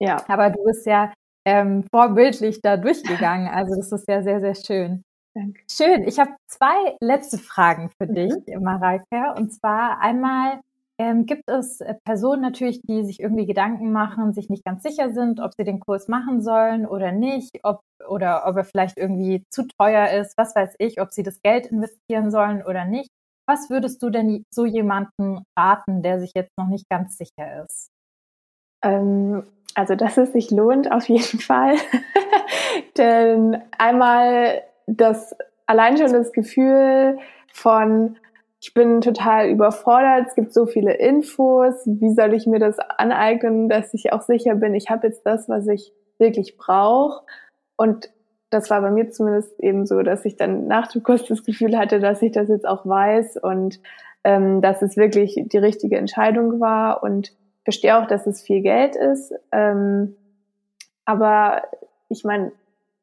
Ja. 0.00 0.22
Aber 0.28 0.50
du 0.50 0.64
bist 0.64 0.86
ja 0.86 1.12
ähm, 1.46 1.84
vorbildlich 1.92 2.60
da 2.62 2.76
durchgegangen. 2.76 3.48
Also 3.48 3.76
das 3.76 3.92
ist 3.92 4.08
ja 4.08 4.22
sehr, 4.22 4.40
sehr 4.40 4.54
schön. 4.54 5.02
Danke. 5.34 5.60
Schön. 5.70 6.04
Ich 6.08 6.18
habe 6.18 6.30
zwei 6.48 6.96
letzte 7.00 7.38
Fragen 7.38 7.90
für 8.00 8.08
dich, 8.08 8.32
mhm. 8.46 8.62
Mareike. 8.62 9.34
Und 9.36 9.52
zwar 9.52 10.00
einmal, 10.00 10.60
ähm, 10.98 11.26
gibt 11.26 11.48
es 11.48 11.80
äh, 11.82 11.94
Personen 12.04 12.40
natürlich, 12.40 12.80
die 12.82 13.04
sich 13.04 13.20
irgendwie 13.20 13.44
Gedanken 13.44 13.92
machen, 13.92 14.32
sich 14.32 14.48
nicht 14.48 14.64
ganz 14.64 14.82
sicher 14.82 15.12
sind, 15.12 15.40
ob 15.40 15.52
sie 15.54 15.64
den 15.64 15.80
Kurs 15.80 16.08
machen 16.08 16.40
sollen 16.40 16.86
oder 16.86 17.12
nicht, 17.12 17.50
ob 17.64 17.80
oder 18.08 18.44
ob 18.46 18.56
er 18.56 18.64
vielleicht 18.64 18.96
irgendwie 18.96 19.44
zu 19.50 19.66
teuer 19.78 20.08
ist, 20.10 20.38
was 20.38 20.54
weiß 20.54 20.74
ich, 20.78 21.00
ob 21.00 21.12
sie 21.12 21.22
das 21.22 21.42
Geld 21.42 21.66
investieren 21.66 22.30
sollen 22.30 22.62
oder 22.62 22.86
nicht. 22.86 23.10
Was 23.46 23.70
würdest 23.70 24.02
du 24.02 24.10
denn 24.10 24.44
so 24.50 24.66
jemanden 24.66 25.42
raten, 25.56 26.02
der 26.02 26.20
sich 26.20 26.32
jetzt 26.34 26.52
noch 26.58 26.66
nicht 26.66 26.88
ganz 26.88 27.16
sicher 27.16 27.64
ist? 27.64 27.90
Ähm, 28.82 29.44
also, 29.74 29.94
dass 29.94 30.16
es 30.16 30.32
sich 30.32 30.50
lohnt, 30.50 30.90
auf 30.90 31.08
jeden 31.08 31.38
Fall. 31.40 31.76
denn 32.96 33.62
einmal 33.78 34.62
das 34.86 35.34
allein 35.66 35.96
schon 35.96 36.12
das 36.12 36.32
Gefühl 36.32 37.18
von, 37.52 38.16
ich 38.60 38.72
bin 38.74 39.00
total 39.00 39.48
überfordert, 39.48 40.28
es 40.28 40.34
gibt 40.34 40.52
so 40.52 40.66
viele 40.66 40.94
Infos, 40.94 41.74
wie 41.86 42.14
soll 42.14 42.34
ich 42.34 42.46
mir 42.46 42.58
das 42.58 42.78
aneignen, 42.78 43.68
dass 43.68 43.94
ich 43.94 44.12
auch 44.12 44.22
sicher 44.22 44.54
bin, 44.54 44.74
ich 44.74 44.90
habe 44.90 45.06
jetzt 45.06 45.24
das, 45.24 45.48
was 45.48 45.66
ich 45.66 45.92
wirklich 46.18 46.56
brauche. 46.56 47.24
Und 47.76 48.10
das 48.50 48.70
war 48.70 48.80
bei 48.80 48.90
mir 48.90 49.10
zumindest 49.10 49.58
eben 49.60 49.86
so, 49.86 50.02
dass 50.02 50.24
ich 50.24 50.36
dann 50.36 50.66
nach 50.66 50.88
dem 50.88 51.02
Kurs 51.02 51.24
das 51.26 51.44
Gefühl 51.44 51.76
hatte, 51.76 52.00
dass 52.00 52.22
ich 52.22 52.32
das 52.32 52.48
jetzt 52.48 52.66
auch 52.66 52.86
weiß 52.86 53.38
und 53.38 53.80
ähm, 54.24 54.60
dass 54.60 54.82
es 54.82 54.96
wirklich 54.96 55.40
die 55.46 55.58
richtige 55.58 55.96
Entscheidung 55.96 56.60
war 56.60 57.02
und 57.02 57.32
verstehe 57.64 57.98
auch, 57.98 58.06
dass 58.06 58.26
es 58.26 58.42
viel 58.42 58.62
Geld 58.62 58.96
ist. 58.96 59.32
Ähm, 59.52 60.16
aber 61.04 61.62
ich 62.08 62.24
meine, 62.24 62.52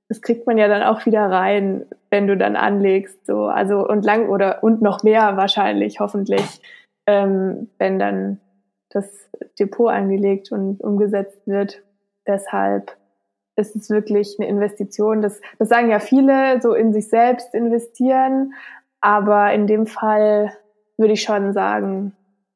das 0.09 0.21
kriegt 0.21 0.45
man 0.47 0.57
ja 0.57 0.67
dann 0.67 0.83
auch 0.83 1.05
wieder 1.05 1.25
rein, 1.25 1.85
wenn 2.09 2.27
du 2.27 2.37
dann 2.37 2.55
anlegst, 2.55 3.25
so 3.25 3.45
also 3.45 3.87
und 3.87 4.05
lang 4.05 4.29
oder 4.29 4.63
und 4.63 4.81
noch 4.81 5.03
mehr 5.03 5.37
wahrscheinlich, 5.37 5.99
hoffentlich, 5.99 6.61
ähm, 7.07 7.69
wenn 7.77 7.99
dann 7.99 8.39
das 8.89 9.29
Depot 9.59 9.91
angelegt 9.91 10.51
und 10.51 10.79
umgesetzt 10.81 11.47
wird. 11.47 11.81
Deshalb 12.27 12.95
ist 13.55 13.75
es 13.75 13.89
wirklich 13.89 14.37
eine 14.39 14.47
Investition. 14.47 15.21
Das, 15.21 15.39
das 15.59 15.69
sagen 15.69 15.89
ja 15.89 15.99
viele, 15.99 16.61
so 16.61 16.73
in 16.73 16.93
sich 16.93 17.09
selbst 17.09 17.53
investieren. 17.53 18.53
Aber 19.01 19.53
in 19.53 19.67
dem 19.67 19.85
Fall 19.85 20.53
würde 20.97 21.13
ich 21.13 21.23
schon 21.23 21.53
sagen, 21.53 22.15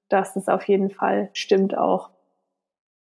dass 0.09 0.35
es 0.35 0.47
auf 0.47 0.63
jeden 0.67 0.89
Fall 0.89 1.29
stimmt 1.33 1.77
auch. 1.77 2.09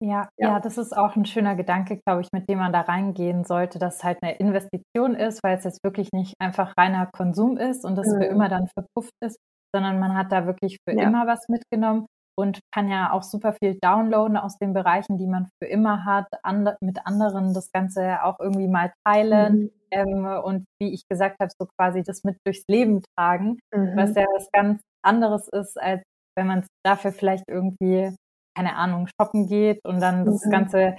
Ja, 0.01 0.29
ja, 0.37 0.49
ja, 0.49 0.59
das 0.59 0.77
ist 0.77 0.95
auch 0.95 1.17
ein 1.17 1.25
schöner 1.25 1.55
Gedanke, 1.55 1.99
glaube 2.05 2.21
ich, 2.21 2.29
mit 2.31 2.49
dem 2.49 2.59
man 2.59 2.71
da 2.71 2.81
reingehen 2.81 3.43
sollte, 3.43 3.79
dass 3.79 3.97
es 3.97 4.03
halt 4.03 4.17
eine 4.21 4.37
Investition 4.37 5.13
ist, 5.13 5.43
weil 5.43 5.57
es 5.57 5.65
jetzt 5.65 5.83
wirklich 5.83 6.09
nicht 6.13 6.35
einfach 6.39 6.73
reiner 6.77 7.07
Konsum 7.07 7.57
ist 7.57 7.83
und 7.83 7.97
das 7.97 8.07
mhm. 8.07 8.17
für 8.17 8.25
immer 8.25 8.47
dann 8.47 8.67
verpufft 8.67 9.13
ist, 9.21 9.37
sondern 9.75 9.99
man 9.99 10.15
hat 10.15 10.31
da 10.31 10.45
wirklich 10.45 10.77
für 10.87 10.95
ja. 10.95 11.03
immer 11.03 11.27
was 11.27 11.49
mitgenommen 11.49 12.05
und 12.39 12.61
kann 12.73 12.87
ja 12.87 13.11
auch 13.11 13.23
super 13.23 13.53
viel 13.53 13.77
downloaden 13.81 14.37
aus 14.37 14.57
den 14.57 14.73
Bereichen, 14.73 15.17
die 15.17 15.27
man 15.27 15.49
für 15.61 15.67
immer 15.67 16.05
hat, 16.05 16.27
and 16.43 16.69
mit 16.79 17.05
anderen 17.05 17.53
das 17.53 17.71
Ganze 17.73 18.23
auch 18.23 18.39
irgendwie 18.39 18.67
mal 18.67 18.93
teilen 19.05 19.63
mhm. 19.63 19.71
ähm, 19.91 20.25
und 20.43 20.65
wie 20.81 20.93
ich 20.93 21.03
gesagt 21.09 21.37
habe, 21.41 21.51
so 21.59 21.67
quasi 21.77 22.01
das 22.01 22.23
mit 22.23 22.37
durchs 22.45 22.63
Leben 22.69 23.03
tragen, 23.17 23.59
mhm. 23.75 23.91
was 23.95 24.15
ja 24.15 24.25
was 24.33 24.49
ganz 24.51 24.81
anderes 25.03 25.49
ist, 25.49 25.79
als 25.79 26.01
wenn 26.37 26.47
man 26.47 26.65
dafür 26.85 27.11
vielleicht 27.11 27.43
irgendwie, 27.49 28.15
keine 28.57 28.75
Ahnung, 28.75 29.07
shoppen 29.19 29.47
geht 29.47 29.81
und 29.83 29.99
dann 29.99 30.25
das 30.25 30.45
mhm. 30.45 30.49
Ganze 30.49 30.97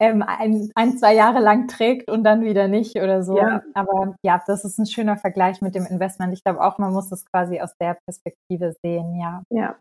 ähm, 0.00 0.24
ein, 0.26 0.70
ein, 0.74 0.96
zwei 0.96 1.14
Jahre 1.14 1.40
lang 1.40 1.68
trägt 1.68 2.10
und 2.10 2.24
dann 2.24 2.42
wieder 2.42 2.68
nicht 2.68 2.96
oder 2.96 3.22
so. 3.22 3.36
Ja. 3.36 3.60
Aber 3.74 4.14
ja, 4.24 4.42
das 4.46 4.64
ist 4.64 4.78
ein 4.78 4.86
schöner 4.86 5.18
Vergleich 5.18 5.60
mit 5.60 5.74
dem 5.74 5.84
Investment. 5.84 6.32
Ich 6.32 6.42
glaube 6.42 6.62
auch, 6.64 6.78
man 6.78 6.94
muss 6.94 7.10
das 7.10 7.26
quasi 7.26 7.60
aus 7.60 7.74
der 7.78 7.98
Perspektive 8.06 8.74
sehen, 8.82 9.20
ja. 9.20 9.42
Ja, 9.50 9.76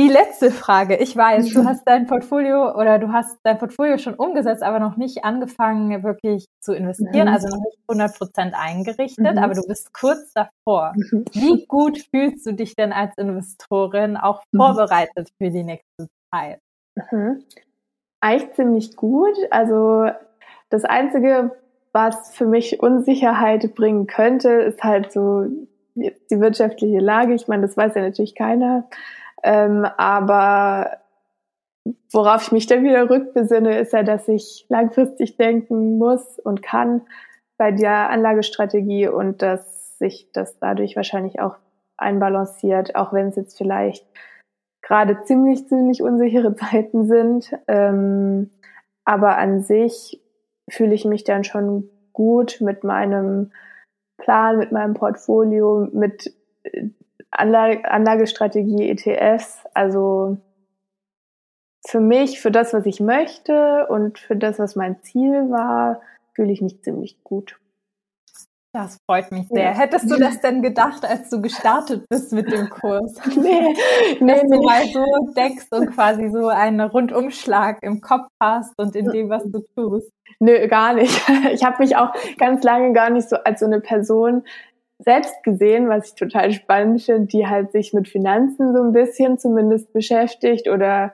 die 0.00 0.08
letzte 0.08 0.50
Frage. 0.50 0.96
Ich 0.96 1.14
weiß, 1.14 1.52
du 1.52 1.64
hast 1.64 1.86
dein 1.86 2.06
Portfolio 2.06 2.74
oder 2.74 2.98
du 2.98 3.12
hast 3.12 3.38
dein 3.42 3.58
Portfolio 3.58 3.98
schon 3.98 4.14
umgesetzt, 4.14 4.62
aber 4.62 4.80
noch 4.80 4.96
nicht 4.96 5.24
angefangen, 5.24 6.02
wirklich 6.02 6.46
zu 6.60 6.72
investieren, 6.72 7.28
mhm. 7.28 7.34
also 7.34 7.48
noch 7.48 7.62
nicht 7.62 7.78
100 7.86 8.16
Prozent 8.16 8.54
eingerichtet, 8.56 9.34
mhm. 9.34 9.38
aber 9.38 9.54
du 9.54 9.62
bist 9.66 9.92
kurz 9.92 10.32
davor. 10.32 10.94
Mhm. 10.96 11.24
Wie 11.32 11.66
gut 11.66 11.98
fühlst 12.10 12.46
du 12.46 12.52
dich 12.52 12.74
denn 12.76 12.92
als 12.92 13.16
Investorin 13.18 14.16
auch 14.16 14.42
mhm. 14.52 14.58
vorbereitet 14.58 15.28
für 15.36 15.50
die 15.50 15.64
nächste 15.64 16.08
Zeit? 16.32 16.60
Mhm. 17.10 17.44
Eigentlich 18.20 18.54
ziemlich 18.54 18.96
gut. 18.96 19.36
Also 19.50 20.06
das 20.70 20.84
Einzige, 20.84 21.56
was 21.92 22.34
für 22.34 22.46
mich 22.46 22.80
Unsicherheit 22.80 23.74
bringen 23.74 24.06
könnte, 24.06 24.48
ist 24.48 24.82
halt 24.82 25.12
so 25.12 25.44
die 25.94 26.40
wirtschaftliche 26.40 27.00
Lage. 27.00 27.34
Ich 27.34 27.48
meine, 27.48 27.62
das 27.62 27.76
weiß 27.76 27.94
ja 27.96 28.02
natürlich 28.02 28.34
keiner. 28.34 28.88
Ähm, 29.42 29.86
aber 29.96 30.98
worauf 32.12 32.42
ich 32.42 32.52
mich 32.52 32.66
dann 32.66 32.84
wieder 32.84 33.08
rückbesinne, 33.08 33.78
ist 33.78 33.92
ja, 33.92 34.02
dass 34.02 34.28
ich 34.28 34.66
langfristig 34.68 35.36
denken 35.36 35.98
muss 35.98 36.38
und 36.38 36.62
kann 36.62 37.02
bei 37.56 37.72
der 37.72 38.10
Anlagestrategie 38.10 39.08
und 39.08 39.42
dass 39.42 39.98
sich 39.98 40.30
das 40.32 40.58
dadurch 40.58 40.96
wahrscheinlich 40.96 41.40
auch 41.40 41.56
einbalanciert, 41.96 42.96
auch 42.96 43.12
wenn 43.12 43.28
es 43.28 43.36
jetzt 43.36 43.58
vielleicht 43.58 44.06
gerade 44.82 45.22
ziemlich, 45.24 45.68
ziemlich 45.68 46.02
unsichere 46.02 46.56
Zeiten 46.70 47.06
sind. 47.06 47.52
Ähm, 47.68 48.50
aber 49.04 49.38
an 49.38 49.62
sich 49.62 50.20
fühle 50.68 50.94
ich 50.94 51.04
mich 51.04 51.24
dann 51.24 51.44
schon 51.44 51.88
gut 52.12 52.60
mit 52.60 52.84
meinem 52.84 53.52
Plan, 54.18 54.58
mit 54.58 54.72
meinem 54.72 54.94
Portfolio, 54.94 55.88
mit 55.92 56.34
äh, 56.62 56.88
Anlage, 57.30 57.90
Anlagestrategie, 57.90 58.90
ETFs. 58.90 59.64
Also 59.74 60.38
für 61.86 62.00
mich, 62.00 62.40
für 62.40 62.50
das, 62.50 62.72
was 62.72 62.86
ich 62.86 63.00
möchte 63.00 63.86
und 63.88 64.18
für 64.18 64.36
das, 64.36 64.58
was 64.58 64.76
mein 64.76 65.02
Ziel 65.02 65.50
war, 65.50 66.00
fühle 66.34 66.52
ich 66.52 66.60
mich 66.60 66.82
ziemlich 66.82 67.22
gut. 67.24 67.58
Das 68.72 68.98
freut 69.04 69.32
mich 69.32 69.48
sehr. 69.48 69.64
Ja. 69.64 69.70
Hättest 69.72 70.08
du 70.08 70.16
das 70.16 70.40
denn 70.40 70.62
gedacht, 70.62 71.04
als 71.04 71.28
du 71.28 71.42
gestartet 71.42 72.08
bist 72.08 72.32
mit 72.32 72.52
dem 72.52 72.70
Kurs? 72.70 73.14
Nee, 73.36 73.74
nee, 74.20 74.32
Dass 74.32 74.42
du 74.42 74.62
mal 74.62 74.84
so 74.86 75.04
deckst 75.36 75.72
und 75.72 75.90
quasi 75.92 76.30
so 76.30 76.46
einen 76.48 76.80
Rundumschlag 76.80 77.82
im 77.82 78.00
Kopf 78.00 78.28
hast 78.40 78.72
und 78.78 78.94
in 78.94 79.10
dem, 79.10 79.28
was 79.28 79.42
du 79.44 79.64
tust. 79.74 80.12
Nö, 80.38 80.68
gar 80.68 80.94
nicht. 80.94 81.20
Ich 81.52 81.64
habe 81.64 81.82
mich 81.82 81.96
auch 81.96 82.12
ganz 82.38 82.62
lange 82.62 82.92
gar 82.92 83.10
nicht 83.10 83.28
so 83.28 83.36
als 83.36 83.58
so 83.60 83.66
eine 83.66 83.80
Person 83.80 84.44
selbst 85.04 85.42
gesehen, 85.42 85.88
was 85.88 86.08
ich 86.08 86.14
total 86.14 86.52
spannend 86.52 87.02
finde, 87.02 87.26
die 87.26 87.46
halt 87.46 87.72
sich 87.72 87.92
mit 87.92 88.08
Finanzen 88.08 88.74
so 88.74 88.82
ein 88.82 88.92
bisschen 88.92 89.38
zumindest 89.38 89.92
beschäftigt 89.92 90.68
oder 90.68 91.12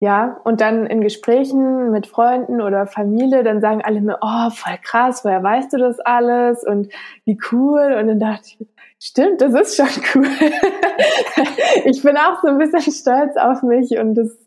ja, 0.00 0.40
und 0.44 0.60
dann 0.60 0.86
in 0.86 1.00
Gesprächen 1.00 1.90
mit 1.90 2.06
Freunden 2.06 2.60
oder 2.60 2.86
Familie, 2.86 3.42
dann 3.42 3.60
sagen 3.60 3.82
alle 3.82 4.00
mir, 4.00 4.18
oh, 4.20 4.50
voll 4.50 4.78
krass, 4.80 5.24
woher 5.24 5.42
weißt 5.42 5.72
du 5.72 5.78
das 5.78 5.98
alles 5.98 6.62
und 6.64 6.92
wie 7.24 7.36
cool. 7.50 7.96
Und 7.98 8.06
dann 8.06 8.20
dachte 8.20 8.44
ich, 8.46 8.68
stimmt, 9.00 9.40
das 9.40 9.54
ist 9.54 9.76
schon 9.76 10.04
cool. 10.14 10.28
ich 11.84 12.00
bin 12.02 12.16
auch 12.16 12.40
so 12.42 12.48
ein 12.48 12.58
bisschen 12.58 12.92
stolz 12.92 13.36
auf 13.36 13.64
mich 13.64 13.98
und 13.98 14.14
das, 14.14 14.38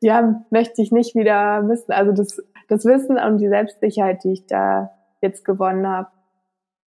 ja, 0.00 0.44
möchte 0.50 0.82
ich 0.82 0.90
nicht 0.90 1.14
wieder 1.14 1.62
missen. 1.62 1.92
Also 1.92 2.10
das, 2.10 2.42
das 2.66 2.84
Wissen 2.84 3.16
und 3.16 3.38
die 3.38 3.48
Selbstsicherheit, 3.48 4.24
die 4.24 4.32
ich 4.32 4.46
da 4.46 4.90
jetzt 5.20 5.44
gewonnen 5.44 5.86
habe. 5.86 6.08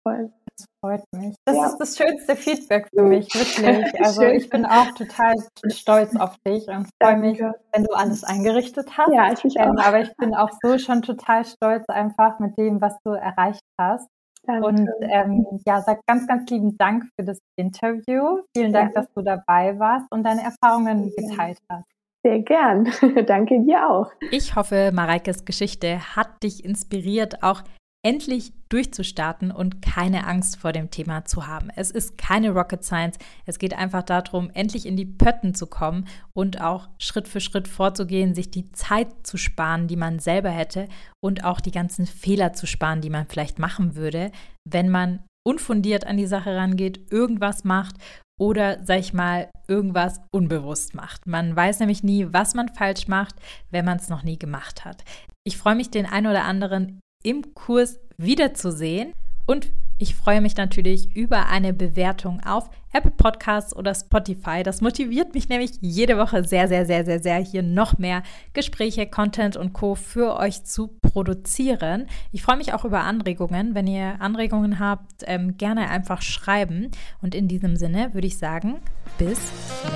Voll. 0.04 0.30
Das 0.56 0.66
freut 0.80 1.04
mich. 1.12 1.34
Das 1.44 1.56
ja. 1.56 1.66
ist 1.66 1.78
das 1.78 1.96
schönste 1.96 2.36
Feedback 2.36 2.88
für 2.94 3.02
mich, 3.02 3.28
wirklich. 3.34 3.92
Also 4.04 4.22
ich 4.22 4.48
bin 4.48 4.64
auch 4.66 4.92
total 4.92 5.34
stolz 5.68 6.14
auf 6.16 6.36
dich 6.46 6.68
und 6.68 6.88
freue 7.02 7.16
mich, 7.16 7.40
wenn 7.40 7.84
du 7.84 7.92
alles 7.94 8.24
eingerichtet 8.24 8.96
hast. 8.96 9.12
Ja, 9.12 9.32
ich 9.32 9.42
mich 9.42 9.56
ähm, 9.58 9.78
auch. 9.78 9.84
aber 9.84 10.00
ich 10.00 10.14
bin 10.16 10.34
auch 10.34 10.50
so 10.62 10.78
schon 10.78 11.02
total 11.02 11.44
stolz 11.44 11.84
einfach 11.88 12.38
mit 12.38 12.56
dem, 12.58 12.80
was 12.80 12.96
du 13.04 13.12
erreicht 13.12 13.62
hast. 13.80 14.06
Danke. 14.46 14.66
Und 14.66 14.88
ähm, 15.00 15.46
ja, 15.66 15.80
sag 15.80 16.00
ganz, 16.06 16.26
ganz 16.26 16.48
lieben 16.50 16.76
Dank 16.76 17.04
für 17.18 17.24
das 17.24 17.38
Interview. 17.56 18.42
Vielen 18.56 18.72
Dank, 18.72 18.94
ja. 18.94 19.00
dass 19.00 19.12
du 19.14 19.22
dabei 19.22 19.78
warst 19.78 20.06
und 20.10 20.22
deine 20.24 20.42
Erfahrungen 20.42 21.10
geteilt 21.16 21.58
hast. 21.70 21.86
Sehr 22.22 22.40
gern. 22.40 22.90
Danke 23.26 23.60
dir 23.60 23.88
auch. 23.88 24.10
Ich 24.30 24.54
hoffe, 24.54 24.92
Mareikes 24.94 25.44
Geschichte 25.44 26.16
hat 26.16 26.42
dich 26.42 26.64
inspiriert, 26.64 27.42
auch 27.42 27.62
endlich 28.04 28.52
durchzustarten 28.68 29.50
und 29.50 29.80
keine 29.80 30.26
Angst 30.26 30.56
vor 30.56 30.72
dem 30.72 30.90
Thema 30.90 31.24
zu 31.24 31.46
haben. 31.46 31.70
Es 31.74 31.90
ist 31.90 32.18
keine 32.18 32.50
Rocket 32.50 32.84
Science. 32.84 33.18
Es 33.46 33.58
geht 33.58 33.74
einfach 33.74 34.02
darum, 34.02 34.50
endlich 34.50 34.86
in 34.86 34.96
die 34.96 35.06
Pötten 35.06 35.54
zu 35.54 35.66
kommen 35.66 36.06
und 36.34 36.60
auch 36.60 36.88
Schritt 36.98 37.28
für 37.28 37.40
Schritt 37.40 37.66
vorzugehen, 37.66 38.34
sich 38.34 38.50
die 38.50 38.70
Zeit 38.72 39.08
zu 39.22 39.38
sparen, 39.38 39.88
die 39.88 39.96
man 39.96 40.18
selber 40.18 40.50
hätte 40.50 40.88
und 41.22 41.44
auch 41.44 41.60
die 41.60 41.70
ganzen 41.70 42.06
Fehler 42.06 42.52
zu 42.52 42.66
sparen, 42.66 43.00
die 43.00 43.10
man 43.10 43.26
vielleicht 43.26 43.58
machen 43.58 43.96
würde, 43.96 44.30
wenn 44.68 44.90
man 44.90 45.20
unfundiert 45.46 46.06
an 46.06 46.16
die 46.16 46.26
Sache 46.26 46.56
rangeht, 46.56 47.12
irgendwas 47.12 47.64
macht 47.64 47.96
oder, 48.38 48.84
sag 48.84 48.98
ich 48.98 49.14
mal, 49.14 49.48
irgendwas 49.68 50.20
unbewusst 50.30 50.94
macht. 50.94 51.26
Man 51.26 51.54
weiß 51.54 51.80
nämlich 51.80 52.02
nie, 52.02 52.26
was 52.32 52.54
man 52.54 52.68
falsch 52.68 53.08
macht, 53.08 53.36
wenn 53.70 53.84
man 53.84 53.98
es 53.98 54.08
noch 54.08 54.24
nie 54.24 54.38
gemacht 54.38 54.84
hat. 54.84 55.04
Ich 55.46 55.56
freue 55.56 55.74
mich, 55.74 55.90
den 55.90 56.06
einen 56.06 56.26
oder 56.26 56.44
anderen 56.44 57.00
im 57.24 57.54
Kurs 57.54 57.98
wiederzusehen. 58.16 59.12
Und 59.46 59.72
ich 59.98 60.14
freue 60.14 60.40
mich 60.40 60.56
natürlich 60.56 61.14
über 61.14 61.46
eine 61.46 61.72
Bewertung 61.72 62.40
auf 62.44 62.68
Apple 62.92 63.12
Podcasts 63.12 63.74
oder 63.74 63.94
Spotify. 63.94 64.62
Das 64.64 64.80
motiviert 64.80 65.34
mich 65.34 65.48
nämlich 65.48 65.72
jede 65.80 66.18
Woche 66.18 66.44
sehr, 66.44 66.66
sehr, 66.68 66.84
sehr, 66.84 67.04
sehr, 67.04 67.20
sehr, 67.20 67.36
hier 67.36 67.62
noch 67.62 67.98
mehr 67.98 68.22
Gespräche, 68.54 69.06
Content 69.06 69.56
und 69.56 69.72
Co. 69.72 69.94
für 69.94 70.36
euch 70.36 70.64
zu 70.64 70.88
produzieren. 71.00 72.06
Ich 72.32 72.42
freue 72.42 72.56
mich 72.56 72.72
auch 72.72 72.84
über 72.84 73.00
Anregungen. 73.02 73.74
Wenn 73.74 73.86
ihr 73.86 74.20
Anregungen 74.20 74.80
habt, 74.80 75.22
ähm, 75.26 75.56
gerne 75.58 75.88
einfach 75.90 76.22
schreiben. 76.22 76.90
Und 77.22 77.34
in 77.34 77.46
diesem 77.46 77.76
Sinne 77.76 78.14
würde 78.14 78.26
ich 78.26 78.38
sagen, 78.38 78.80
bis 79.16 79.38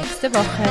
nächste 0.00 0.32
Woche. 0.32 0.68